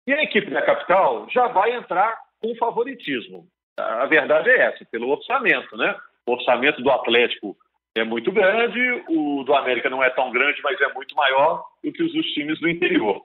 E 0.06 0.12
a 0.12 0.22
equipe 0.24 0.52
da 0.52 0.62
capital 0.62 1.26
já 1.30 1.48
vai 1.48 1.74
entrar 1.74 2.20
com 2.42 2.54
favoritismo. 2.56 3.48
A 3.80 4.06
verdade 4.08 4.50
é 4.50 4.64
essa, 4.64 4.86
pelo 4.92 5.08
orçamento, 5.08 5.78
né? 5.78 5.96
O 6.26 6.34
orçamento 6.34 6.82
do 6.82 6.92
Atlético 6.92 7.56
é 7.96 8.04
muito 8.04 8.30
grande, 8.30 9.06
o 9.08 9.42
do 9.46 9.56
América 9.56 9.90
não 9.90 10.04
é 10.04 10.10
tão 10.10 10.30
grande, 10.32 10.62
mas 10.62 10.80
é 10.82 10.94
muito 10.94 11.16
maior 11.16 11.64
do 11.82 11.90
que 11.94 12.04
os 12.04 12.12
dos 12.12 12.26
times 12.34 12.60
do 12.60 12.68
interior. 12.68 13.22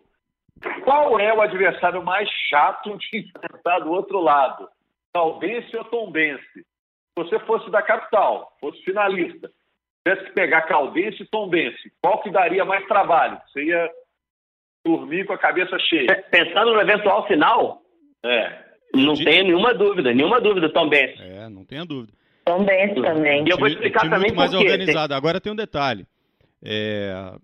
Qual 0.84 1.18
é 1.18 1.34
o 1.34 1.42
adversário 1.42 2.04
mais 2.04 2.30
chato 2.48 2.96
de 2.98 3.18
enfrentar 3.18 3.80
do 3.80 3.90
outro 3.90 4.20
lado? 4.20 4.68
Caldense 5.12 5.76
ou 5.76 5.84
Tombense? 5.84 6.54
Se 6.54 6.64
você 7.16 7.40
fosse 7.40 7.68
da 7.68 7.82
capital, 7.82 8.56
fosse 8.60 8.80
finalista, 8.84 9.50
tivesse 10.06 10.24
que 10.24 10.32
pegar 10.32 10.62
Caldense 10.62 11.22
e 11.22 11.26
Tombense, 11.26 11.92
qual 12.00 12.22
que 12.22 12.30
daria 12.30 12.64
mais 12.64 12.86
trabalho? 12.86 13.40
Você 13.48 13.64
ia 13.64 13.90
dormir 14.84 15.26
com 15.26 15.32
a 15.32 15.38
cabeça 15.38 15.76
cheia. 15.80 16.24
Pensando 16.30 16.72
no 16.72 16.80
eventual 16.80 17.26
final? 17.26 17.82
É. 18.24 18.66
Não 18.94 19.14
de... 19.14 19.24
tenho 19.24 19.44
nenhuma 19.44 19.74
dúvida, 19.74 20.14
nenhuma 20.14 20.40
dúvida, 20.40 20.72
Tombense. 20.72 21.20
É, 21.20 21.48
não 21.48 21.64
tenha 21.64 21.84
dúvida. 21.84 22.12
Tombense 22.44 23.02
também. 23.02 23.44
E 23.44 23.50
eu 23.50 23.58
vou 23.58 23.66
explicar 23.66 24.00
time 24.00 24.12
também 24.12 24.28
muito 24.28 24.38
mais 24.38 24.54
organizado. 24.54 25.12
Agora 25.12 25.40
tem 25.40 25.52
um 25.52 25.56
detalhe. 25.56 26.06
É, 26.62 27.34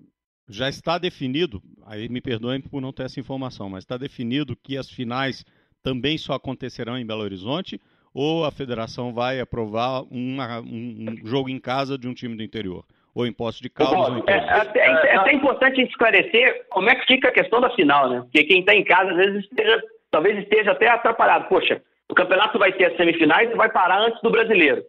já 0.48 0.68
está 0.68 0.98
definido, 0.98 1.60
aí 1.84 2.08
me 2.08 2.20
perdoem 2.20 2.60
por 2.60 2.80
não 2.80 2.92
ter 2.92 3.04
essa 3.04 3.18
informação, 3.18 3.68
mas 3.68 3.82
está 3.82 3.96
definido 3.96 4.56
que 4.56 4.78
as 4.78 4.88
finais 4.88 5.44
também 5.82 6.16
só 6.16 6.34
acontecerão 6.34 6.96
em 6.96 7.04
Belo 7.04 7.22
Horizonte 7.22 7.80
ou 8.14 8.44
a 8.44 8.50
federação 8.50 9.12
vai 9.12 9.40
aprovar 9.40 10.02
uma, 10.10 10.60
um, 10.60 11.06
um, 11.22 11.26
jogo 11.26 11.48
em 11.48 11.58
casa 11.58 11.96
de 11.96 12.06
um 12.06 12.14
time 12.14 12.36
do 12.36 12.42
interior? 12.42 12.84
Ou 13.14 13.26
em 13.26 13.32
posse 13.32 13.60
de 13.60 13.68
Caldas 13.68 14.08
ou 14.08 14.18
em 14.18 14.24
é, 14.26 14.32
é, 14.32 15.12
é, 15.12 15.16
até 15.16 15.34
importante 15.34 15.82
esclarecer 15.82 16.66
como 16.70 16.88
é 16.88 16.94
que 16.94 17.06
fica 17.06 17.28
a 17.28 17.32
questão 17.32 17.60
da 17.60 17.68
final, 17.70 18.08
né? 18.08 18.20
Porque 18.22 18.44
quem 18.44 18.60
está 18.60 18.74
em 18.74 18.84
casa 18.84 19.10
às 19.10 19.16
vezes 19.16 19.44
esteja, 19.44 19.82
talvez 20.10 20.38
esteja 20.38 20.72
até 20.72 20.88
atrapalhado. 20.88 21.46
Poxa, 21.48 21.82
o 22.08 22.14
campeonato 22.14 22.58
vai 22.58 22.72
ter 22.72 22.86
as 22.86 22.96
semifinais 22.96 23.50
e 23.50 23.54
vai 23.54 23.70
parar 23.70 24.00
antes 24.00 24.20
do 24.22 24.30
brasileiro. 24.30 24.82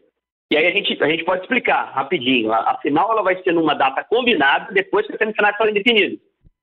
E 0.52 0.58
aí 0.58 0.68
a 0.68 0.72
gente, 0.72 1.04
a 1.04 1.08
gente 1.08 1.26
pode 1.26 1.42
explicar 1.42 1.92
rapidinho. 1.94 2.52
A, 2.54 2.72
a 2.72 2.78
final 2.78 3.12
ela 3.12 3.24
vai 3.24 3.42
ser 3.44 3.52
numa 3.52 3.74
data 3.74 4.04
combinada 4.04 4.72
depois 4.72 5.06
que 5.06 5.14
as 5.14 5.18
semifinais 5.18 5.58
forem 5.58 5.74
definidas. 5.74 6.20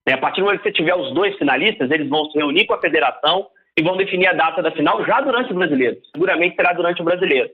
É, 0.07 0.15
a 0.15 0.19
partir 0.19 0.41
do 0.41 0.47
momento 0.47 0.63
que 0.63 0.69
você 0.69 0.75
tiver 0.75 0.95
os 0.95 1.13
dois 1.13 1.37
finalistas, 1.37 1.91
eles 1.91 2.09
vão 2.09 2.25
se 2.31 2.39
reunir 2.39 2.67
com 2.67 2.75
a 2.75 2.81
federação 2.81 3.49
e 3.81 3.83
vão 3.83 3.97
definir 3.97 4.27
a 4.27 4.35
data 4.35 4.61
da 4.61 4.71
final 4.73 5.03
já 5.07 5.23
durante 5.23 5.53
o 5.53 5.55
brasileiro. 5.55 5.97
Seguramente 6.13 6.55
será 6.55 6.75
durante 6.75 7.01
o 7.01 7.05
brasileiro. 7.05 7.49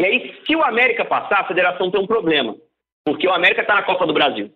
E 0.00 0.04
aí, 0.04 0.34
se 0.46 0.54
o 0.54 0.62
América 0.62 1.04
passar, 1.04 1.40
a 1.40 1.48
federação 1.48 1.90
tem 1.90 2.00
um 2.00 2.06
problema, 2.06 2.54
porque 3.04 3.26
o 3.26 3.32
América 3.32 3.62
está 3.62 3.74
na 3.74 3.82
Copa 3.82 4.06
do 4.06 4.12
Brasil. 4.12 4.52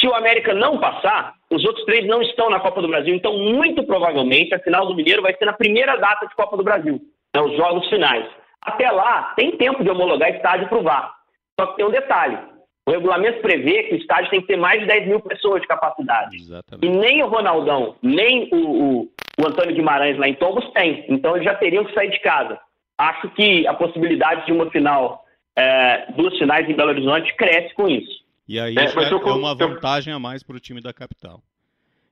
Se 0.00 0.08
o 0.08 0.14
América 0.14 0.54
não 0.54 0.78
passar, 0.78 1.34
os 1.50 1.62
outros 1.62 1.84
três 1.84 2.06
não 2.06 2.22
estão 2.22 2.48
na 2.48 2.58
Copa 2.58 2.80
do 2.80 2.88
Brasil. 2.88 3.14
Então, 3.14 3.36
muito 3.36 3.84
provavelmente, 3.84 4.54
a 4.54 4.58
final 4.58 4.86
do 4.86 4.94
Mineiro 4.94 5.20
vai 5.20 5.36
ser 5.36 5.44
na 5.44 5.52
primeira 5.52 5.96
data 5.96 6.26
de 6.26 6.34
Copa 6.34 6.56
do 6.56 6.64
Brasil, 6.64 7.00
né, 7.34 7.42
os 7.42 7.54
jogos 7.54 7.86
finais. 7.90 8.26
Até 8.62 8.90
lá, 8.90 9.34
tem 9.36 9.58
tempo 9.58 9.84
de 9.84 9.90
homologar 9.90 10.30
estádio 10.30 10.68
para 10.68 10.78
o 10.78 10.82
VAR. 10.82 11.14
Só 11.60 11.66
que 11.66 11.76
tem 11.76 11.84
um 11.84 11.90
detalhe: 11.90 12.38
o 12.86 12.92
regulamento 12.92 13.42
prevê 13.42 13.82
que 13.84 13.94
o 13.94 13.98
estádio 13.98 14.30
tem 14.30 14.40
que 14.40 14.46
ter 14.46 14.56
mais 14.56 14.80
de 14.80 14.86
10 14.86 15.06
mil 15.06 15.20
pessoas 15.20 15.60
de 15.60 15.68
capacidade. 15.68 16.34
Exatamente. 16.34 16.86
E 16.86 16.88
nem 16.88 17.22
o 17.22 17.28
Ronaldão, 17.28 17.96
nem 18.02 18.48
o, 18.52 18.56
o, 18.56 19.08
o 19.38 19.46
Antônio 19.46 19.74
Guimarães 19.74 20.18
lá 20.18 20.28
em 20.28 20.34
Tombos 20.34 20.68
tem. 20.72 21.04
Então 21.08 21.34
eles 21.34 21.44
já 21.44 21.54
teriam 21.54 21.84
que 21.84 21.94
sair 21.94 22.10
de 22.10 22.20
casa. 22.20 22.58
Acho 22.96 23.28
que 23.30 23.66
a 23.66 23.74
possibilidade 23.74 24.46
de 24.46 24.52
uma 24.52 24.70
final, 24.70 25.24
é, 25.54 26.10
duas 26.12 26.36
finais 26.38 26.68
em 26.68 26.74
Belo 26.74 26.90
Horizonte, 26.90 27.34
cresce 27.36 27.74
com 27.74 27.88
isso. 27.88 28.24
E 28.48 28.58
aí 28.58 28.74
é, 28.76 28.84
é, 28.84 29.08
é 29.10 29.32
uma 29.32 29.54
vantagem 29.54 30.14
a 30.14 30.18
mais 30.18 30.42
para 30.42 30.56
o 30.56 30.60
time 30.60 30.80
da 30.80 30.92
capital. 30.92 31.42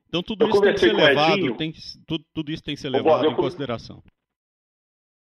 Então 0.09 0.23
tudo 0.23 0.47
isso 0.47 0.61
tem 0.61 0.73
que 0.73 0.81
ser 0.81 0.93
levado, 0.93 1.57
tem, 1.57 1.73
tudo, 2.07 2.25
tudo, 2.35 2.51
isso 2.51 2.63
tem 2.63 2.75
que 2.75 2.81
ser 2.81 2.91
levado 2.91 3.27
em 3.27 3.35
consideração. 3.35 4.03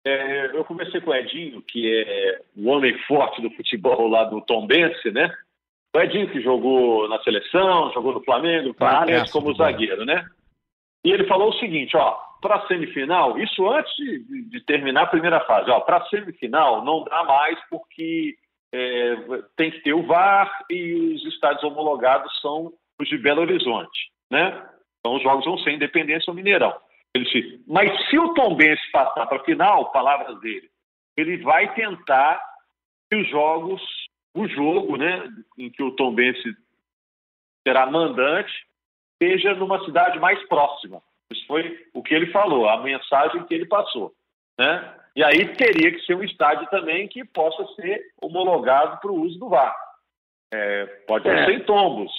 É, 0.04 0.46
eu 0.56 0.64
conversei 0.64 1.00
com 1.00 1.10
o 1.10 1.14
Edinho, 1.14 1.62
que 1.62 2.04
é 2.04 2.40
o 2.56 2.68
homem 2.68 2.98
forte 3.06 3.40
do 3.40 3.50
futebol 3.52 4.08
lá 4.08 4.24
do 4.24 4.40
Tom 4.40 4.66
Bense, 4.66 5.12
né? 5.12 5.32
O 5.94 6.00
Edinho 6.00 6.28
que 6.30 6.42
jogou 6.42 7.08
na 7.08 7.22
seleção, 7.22 7.92
jogou 7.92 8.12
no 8.12 8.24
Flamengo, 8.24 8.74
claro, 8.74 9.10
como 9.30 9.54
zagueiro, 9.54 10.04
né? 10.04 10.26
E 11.04 11.10
ele 11.10 11.26
falou 11.26 11.50
o 11.50 11.58
seguinte, 11.58 11.96
ó, 11.96 12.16
para 12.40 12.66
semifinal, 12.66 13.38
isso 13.38 13.68
antes 13.68 13.94
de, 13.96 14.48
de, 14.50 14.60
terminar 14.64 15.02
a 15.02 15.06
primeira 15.06 15.40
fase, 15.40 15.70
ó, 15.70 15.80
para 15.80 16.04
semifinal 16.06 16.84
não 16.84 17.04
dá 17.04 17.24
mais 17.24 17.58
porque 17.68 18.36
é, 18.72 19.16
tem 19.56 19.70
que 19.70 19.80
ter 19.80 19.92
o 19.92 20.06
VAR 20.06 20.64
e 20.70 21.14
os 21.14 21.24
estádios 21.26 21.62
homologados 21.64 22.40
são 22.40 22.72
os 23.00 23.08
de 23.08 23.18
Belo 23.18 23.42
Horizonte, 23.42 24.10
né? 24.30 24.68
Então 25.00 25.16
os 25.16 25.22
jogos 25.22 25.44
vão 25.44 25.58
ser 25.58 25.72
Independência 25.72 26.30
ou 26.30 26.34
Mineirão. 26.34 26.74
Ele 27.14 27.24
disse, 27.24 27.62
mas 27.66 28.08
se 28.08 28.18
o 28.18 28.32
Tom 28.34 28.54
Benz 28.54 28.80
passar 28.90 29.26
para 29.26 29.38
a 29.38 29.44
final, 29.44 29.92
palavras 29.92 30.40
dele, 30.40 30.70
ele 31.16 31.36
vai 31.38 31.74
tentar 31.74 32.40
que 33.10 33.16
os 33.16 33.28
jogos, 33.28 33.82
o 34.34 34.48
jogo, 34.48 34.96
né, 34.96 35.28
em 35.58 35.70
que 35.70 35.82
o 35.82 35.94
Tom 35.94 36.14
Benz 36.14 36.38
será 37.66 37.86
mandante, 37.86 38.52
seja 39.22 39.54
numa 39.54 39.84
cidade 39.84 40.18
mais 40.18 40.42
próxima. 40.48 41.00
Isso 41.30 41.46
foi 41.46 41.78
o 41.94 42.02
que 42.02 42.12
ele 42.12 42.26
falou, 42.32 42.68
a 42.68 42.82
mensagem 42.82 43.44
que 43.44 43.54
ele 43.54 43.66
passou, 43.66 44.12
né? 44.58 44.94
E 45.14 45.22
aí 45.22 45.54
teria 45.54 45.92
que 45.92 46.00
ser 46.00 46.16
um 46.16 46.22
estádio 46.22 46.66
também 46.70 47.06
que 47.06 47.24
possa 47.24 47.64
ser 47.74 48.00
homologado 48.20 48.98
para 49.00 49.12
o 49.12 49.20
uso 49.20 49.38
do 49.38 49.48
VAR. 49.48 49.74
É, 50.52 50.86
pode 51.06 51.28
é. 51.28 51.44
ser 51.44 51.52
em 51.52 51.60
tombos, 51.60 52.10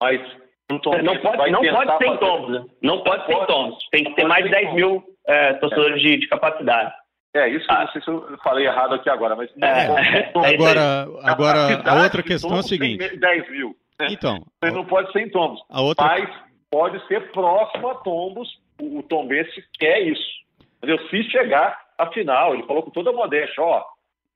mas 0.00 0.20
é, 0.20 1.02
não 1.02 1.18
pode, 1.20 1.50
não 1.50 1.62
pode 1.62 1.98
ser 1.98 2.06
em 2.08 2.16
tombos, 2.18 2.50
né? 2.50 2.64
Não 2.82 3.02
pode 3.02 3.26
ser 3.26 3.32
em 3.32 3.46
tombos. 3.46 3.88
Tem 3.90 4.04
que 4.04 4.14
ter 4.14 4.24
mais 4.26 4.44
de 4.44 4.50
10 4.50 4.74
mil 4.74 5.02
é, 5.26 5.54
torcedores 5.54 6.00
de, 6.02 6.18
de, 6.18 6.28
capacidade. 6.28 6.92
É, 7.34 7.48
isso 7.48 7.66
ah. 7.68 7.84
não 7.84 7.92
sei 7.92 8.02
se 8.02 8.08
eu 8.08 8.38
falei 8.42 8.66
errado 8.66 8.94
aqui 8.94 9.08
agora, 9.08 9.36
mas. 9.36 9.50
É, 9.62 10.30
agora, 10.34 11.06
agora 11.22 11.82
a 11.84 12.02
outra 12.02 12.22
questão 12.22 12.56
é 12.56 12.58
a 12.58 12.62
seguinte: 12.62 13.16
10 13.16 13.50
mil. 13.50 13.76
Né? 14.00 14.08
Então. 14.10 14.44
Mas 14.60 14.72
não 14.72 14.84
pode 14.84 15.12
ser 15.12 15.20
em 15.20 15.30
tombos. 15.30 15.60
A 15.68 15.80
outra... 15.80 16.06
Mas 16.06 16.49
pode 16.70 17.04
ser 17.06 17.32
próximo 17.32 17.88
a 17.88 17.94
tombos. 17.96 18.60
O 18.80 19.02
Tombense 19.02 19.62
quer 19.78 20.00
isso. 20.00 20.40
Entendeu? 20.78 20.98
Se 21.08 21.22
chegar 21.24 21.78
à 21.98 22.06
final, 22.10 22.54
ele 22.54 22.66
falou 22.66 22.82
com 22.82 22.90
toda 22.90 23.10
a 23.10 23.12
modéstia: 23.12 23.62
ó, 23.62 23.84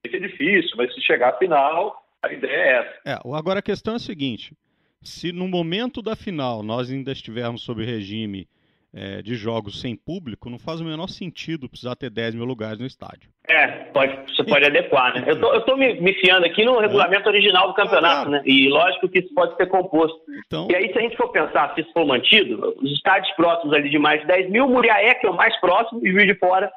é 0.05 0.19
difícil, 0.19 0.77
mas 0.77 0.93
se 0.95 1.01
chegar 1.01 1.31
à 1.31 1.39
final, 1.39 2.05
a 2.23 2.33
ideia 2.33 2.53
é 2.53 2.73
essa. 2.79 3.01
É, 3.07 3.37
agora 3.37 3.61
a 3.61 3.63
questão 3.63 3.95
é 3.95 3.97
a 3.97 4.01
seguinte: 4.01 4.55
se 5.03 5.33
no 5.33 5.49
momento 5.49 6.03
da 6.03 6.15
final 6.15 6.63
nós 6.63 6.91
ainda 6.91 7.13
estivermos 7.13 7.63
sob 7.63 7.85
regime 7.85 8.47
é, 8.95 9.21
de 9.21 9.35
jogos 9.35 9.81
sem 9.81 9.97
público, 9.97 10.49
não 10.49 10.59
faz 10.59 10.81
o 10.81 10.85
menor 10.85 11.09
sentido 11.09 11.69
precisar 11.69 11.97
ter 11.97 12.11
10 12.11 12.37
mil 12.37 12.45
lugares 12.45 12.79
no 12.79 12.87
estádio. 12.87 13.29
É, 13.49 13.67
pode, 13.93 14.17
você 14.33 14.45
pode 14.45 14.65
adequar, 14.65 15.15
né? 15.15 15.25
Eu 15.27 15.41
tô, 15.41 15.53
eu 15.53 15.61
tô 15.63 15.77
me, 15.77 16.01
me 16.01 16.15
fiando 16.15 16.47
aqui 16.47 16.65
no 16.65 16.79
regulamento 16.79 17.29
é. 17.29 17.33
original 17.33 17.69
do 17.69 17.75
campeonato, 17.75 18.31
né? 18.31 18.43
E 18.47 18.69
lógico 18.69 19.09
que 19.09 19.19
isso 19.19 19.35
pode 19.35 19.57
ser 19.57 19.67
composto. 19.67 20.19
Então... 20.47 20.69
E 20.71 20.77
aí, 20.77 20.93
se 20.93 20.99
a 20.99 21.03
gente 21.03 21.17
for 21.17 21.29
pensar, 21.31 21.75
se 21.75 21.81
isso 21.81 21.93
for 21.93 22.07
mantido, 22.07 22.75
os 22.81 22.93
estádios 22.93 23.35
próximos 23.35 23.75
ali 23.75 23.91
de 23.91 23.99
mais 23.99 24.21
de 24.21 24.29
10 24.29 24.51
mil, 24.51 24.69
Muriaé, 24.69 25.15
que 25.15 25.27
é 25.27 25.31
o 25.31 25.37
mais 25.37 25.59
próximo, 25.61 26.01
e 26.07 26.13
Juiz 26.13 26.27
de 26.27 26.35
Fora 26.37 26.71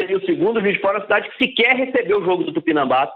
seria 0.00 0.16
o 0.16 0.26
segundo, 0.26 0.60
Juiz 0.60 0.74
de 0.74 0.80
Fora 0.80 0.98
é 0.98 1.02
cidade 1.02 1.30
que 1.30 1.44
sequer 1.44 1.76
recebeu 1.76 2.20
o 2.20 2.24
jogo 2.24 2.42
do 2.42 2.52
Tupinambás 2.52 3.10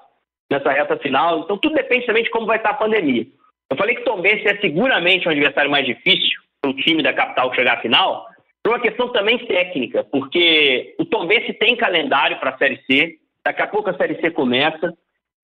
nessa 0.51 0.71
reta 0.71 0.97
final. 0.99 1.41
Então, 1.41 1.59
tudo 1.59 1.75
depende 1.75 2.07
também 2.07 2.23
de 2.23 2.31
como 2.31 2.47
vai 2.47 2.59
estar 2.59 2.71
a 2.71 2.75
pandemia. 2.75 3.27
Eu 3.71 3.77
falei 3.77 3.97
que 3.97 4.03
o 4.03 4.05
Tom 4.05 4.21
Benz 4.21 4.45
é 4.47 4.57
seguramente 4.59 5.27
um 5.27 5.31
adversário 5.33 5.71
mais 5.71 5.85
difícil 5.85 6.41
para 6.61 6.71
o 6.71 6.77
time 6.77 7.03
da 7.03 7.13
capital 7.13 7.53
chegar 7.55 7.79
à 7.79 7.81
final, 7.81 8.27
uma 8.75 8.81
questão 8.81 9.09
também 9.09 9.39
técnica, 9.47 10.05
porque 10.05 10.95
o 10.99 11.05
Tom 11.05 11.27
Benz 11.27 11.47
tem 11.59 11.77
calendário 11.77 12.39
para 12.39 12.51
a 12.51 12.59
Série 12.59 12.83
C, 12.87 13.19
daqui 13.45 13.63
a 13.63 13.67
pouco 13.67 13.89
a 13.89 13.97
Série 13.97 14.21
C 14.21 14.31
começa. 14.31 14.93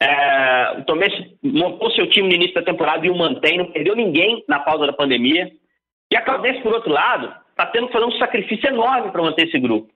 É, 0.03 0.79
o 0.79 0.85
Tom 0.85 0.97
Benz 0.97 1.13
montou 1.43 1.91
seu 1.93 2.09
time 2.09 2.29
no 2.29 2.35
início 2.35 2.55
da 2.55 2.63
temporada 2.63 3.07
e 3.07 3.11
o 3.11 3.17
mantém, 3.17 3.59
não 3.59 3.71
perdeu 3.71 3.95
ninguém 3.95 4.45
na 4.49 4.59
pausa 4.59 4.87
da 4.87 4.93
pandemia. 4.93 5.51
E 6.11 6.17
a 6.17 6.23
Caldense, 6.23 6.61
por 6.63 6.73
outro 6.73 6.91
lado, 6.91 7.33
está 7.51 7.67
tendo 7.67 7.87
que 7.87 7.93
fazer 7.93 8.07
um 8.07 8.19
sacrifício 8.19 8.69
enorme 8.69 9.13
para 9.13 9.23
manter 9.23 9.47
esse 9.47 9.59
grupo. 9.59 9.93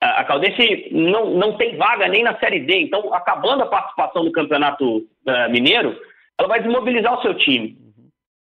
A 0.00 0.22
Caldense 0.22 0.88
não, 0.92 1.30
não 1.30 1.56
tem 1.56 1.76
vaga 1.76 2.06
nem 2.06 2.22
na 2.22 2.38
Série 2.38 2.60
D, 2.60 2.82
então, 2.82 3.12
acabando 3.12 3.64
a 3.64 3.66
participação 3.66 4.24
do 4.24 4.30
Campeonato 4.30 4.98
uh, 4.98 5.50
Mineiro, 5.50 5.98
ela 6.38 6.48
vai 6.48 6.62
desmobilizar 6.62 7.18
o 7.18 7.22
seu 7.22 7.34
time. 7.34 7.76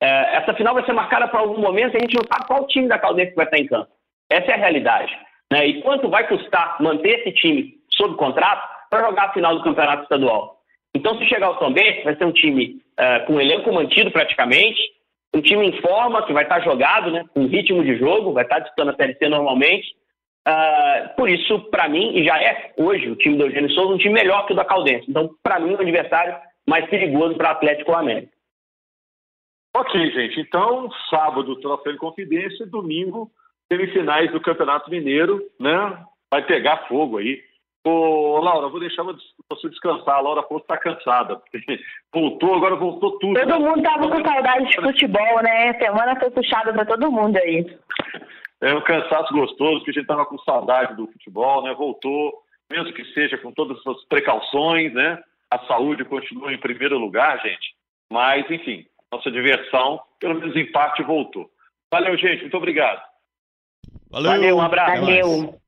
É, 0.00 0.36
essa 0.36 0.54
final 0.54 0.74
vai 0.74 0.84
ser 0.84 0.92
marcada 0.92 1.26
por 1.26 1.40
algum 1.40 1.60
momento 1.60 1.94
e 1.94 1.96
a 1.96 2.00
gente 2.00 2.14
não 2.14 2.24
sabe 2.32 2.46
qual 2.46 2.66
time 2.68 2.86
da 2.86 2.98
Caldense 2.98 3.34
vai 3.34 3.44
estar 3.44 3.58
em 3.58 3.66
campo. 3.66 3.90
Essa 4.30 4.52
é 4.52 4.54
a 4.54 4.58
realidade. 4.58 5.12
Né? 5.52 5.66
E 5.66 5.82
quanto 5.82 6.08
vai 6.08 6.26
custar 6.26 6.80
manter 6.80 7.20
esse 7.20 7.32
time 7.32 7.74
sob 7.90 8.16
contrato 8.16 8.66
para 8.88 9.06
jogar 9.06 9.24
a 9.24 9.32
final 9.32 9.56
do 9.56 9.64
campeonato 9.64 10.04
estadual? 10.04 10.60
Então, 10.94 11.18
se 11.18 11.26
chegar 11.26 11.50
o 11.50 11.58
São 11.58 11.72
Bento, 11.72 12.04
vai 12.04 12.16
ser 12.16 12.24
um 12.24 12.32
time 12.32 12.80
uh, 12.98 13.26
com 13.26 13.40
elenco 13.40 13.72
mantido 13.72 14.10
praticamente, 14.10 14.80
um 15.34 15.40
time 15.40 15.68
em 15.68 15.80
forma, 15.80 16.24
que 16.26 16.32
vai 16.32 16.42
estar 16.42 16.60
jogado, 16.60 17.10
né, 17.10 17.24
com 17.32 17.46
ritmo 17.46 17.84
de 17.84 17.96
jogo, 17.96 18.32
vai 18.32 18.42
estar 18.42 18.58
disputando 18.58 18.90
a 18.90 18.96
Série 18.96 19.16
normalmente. 19.28 19.94
Uh, 20.48 21.14
por 21.16 21.28
isso, 21.28 21.60
para 21.70 21.88
mim, 21.88 22.16
e 22.16 22.24
já 22.24 22.40
é 22.42 22.72
hoje 22.76 23.08
o 23.08 23.16
time 23.16 23.36
do 23.36 23.44
Eugênio 23.44 23.70
Souza 23.70 23.94
um 23.94 23.98
time 23.98 24.14
melhor 24.14 24.46
que 24.46 24.52
o 24.52 24.56
da 24.56 24.64
Caldense. 24.64 25.06
Então, 25.08 25.30
para 25.42 25.60
mim, 25.60 25.74
o 25.74 25.80
adversário 25.80 26.36
mais 26.66 26.88
perigoso 26.88 27.36
para 27.36 27.48
o 27.48 27.52
Atlético 27.52 27.92
América. 27.92 28.32
Ok, 29.76 30.10
gente. 30.10 30.40
Então, 30.40 30.90
sábado, 31.08 31.54
troféu 31.60 31.96
confidência, 31.98 32.66
domingo, 32.66 33.30
semifinais 33.70 34.30
do 34.32 34.40
Campeonato 34.40 34.90
Mineiro, 34.90 35.40
né? 35.58 36.04
Vai 36.30 36.44
pegar 36.44 36.88
fogo 36.88 37.18
aí. 37.18 37.42
Ô, 37.84 38.38
Laura, 38.40 38.68
vou 38.68 38.80
deixar 38.80 39.02
você 39.02 39.68
descansar. 39.70 40.16
A 40.16 40.20
Laura 40.20 40.42
Porto 40.42 40.64
está 40.64 40.76
cansada. 40.76 41.40
Voltou, 42.12 42.56
agora 42.56 42.76
voltou 42.76 43.18
tudo. 43.18 43.40
Todo 43.40 43.60
mundo 43.60 43.78
estava 43.78 44.08
com 44.10 44.28
saudade 44.28 44.68
de 44.68 44.76
futebol, 44.76 45.42
né? 45.42 45.72
Semana 45.74 46.18
foi 46.18 46.30
puxada 46.30 46.72
para 46.72 46.84
todo 46.84 47.10
mundo 47.10 47.36
aí. 47.36 47.64
É 48.60 48.74
um 48.74 48.82
cansaço 48.82 49.32
gostoso, 49.32 49.76
porque 49.76 49.90
a 49.90 49.94
gente 49.94 50.02
estava 50.02 50.26
com 50.26 50.36
saudade 50.38 50.94
do 50.94 51.06
futebol, 51.06 51.62
né? 51.62 51.72
Voltou, 51.72 52.42
mesmo 52.70 52.92
que 52.92 53.04
seja 53.14 53.38
com 53.38 53.52
todas 53.52 53.78
as 53.86 54.04
precauções, 54.04 54.92
né? 54.92 55.22
A 55.50 55.58
saúde 55.60 56.04
continua 56.04 56.52
em 56.52 56.58
primeiro 56.58 56.98
lugar, 56.98 57.40
gente. 57.40 57.74
Mas, 58.12 58.48
enfim, 58.50 58.84
nossa 59.10 59.30
diversão, 59.30 60.00
pelo 60.18 60.34
menos 60.34 60.54
em 60.54 60.70
parte, 60.70 61.02
voltou. 61.02 61.48
Valeu, 61.90 62.16
gente. 62.18 62.42
Muito 62.42 62.56
obrigado. 62.56 63.09
Valeu, 64.10 64.32
Valeu 64.32 64.56
um 64.56 64.60
abraço. 64.60 65.00
Valeu. 65.00 65.60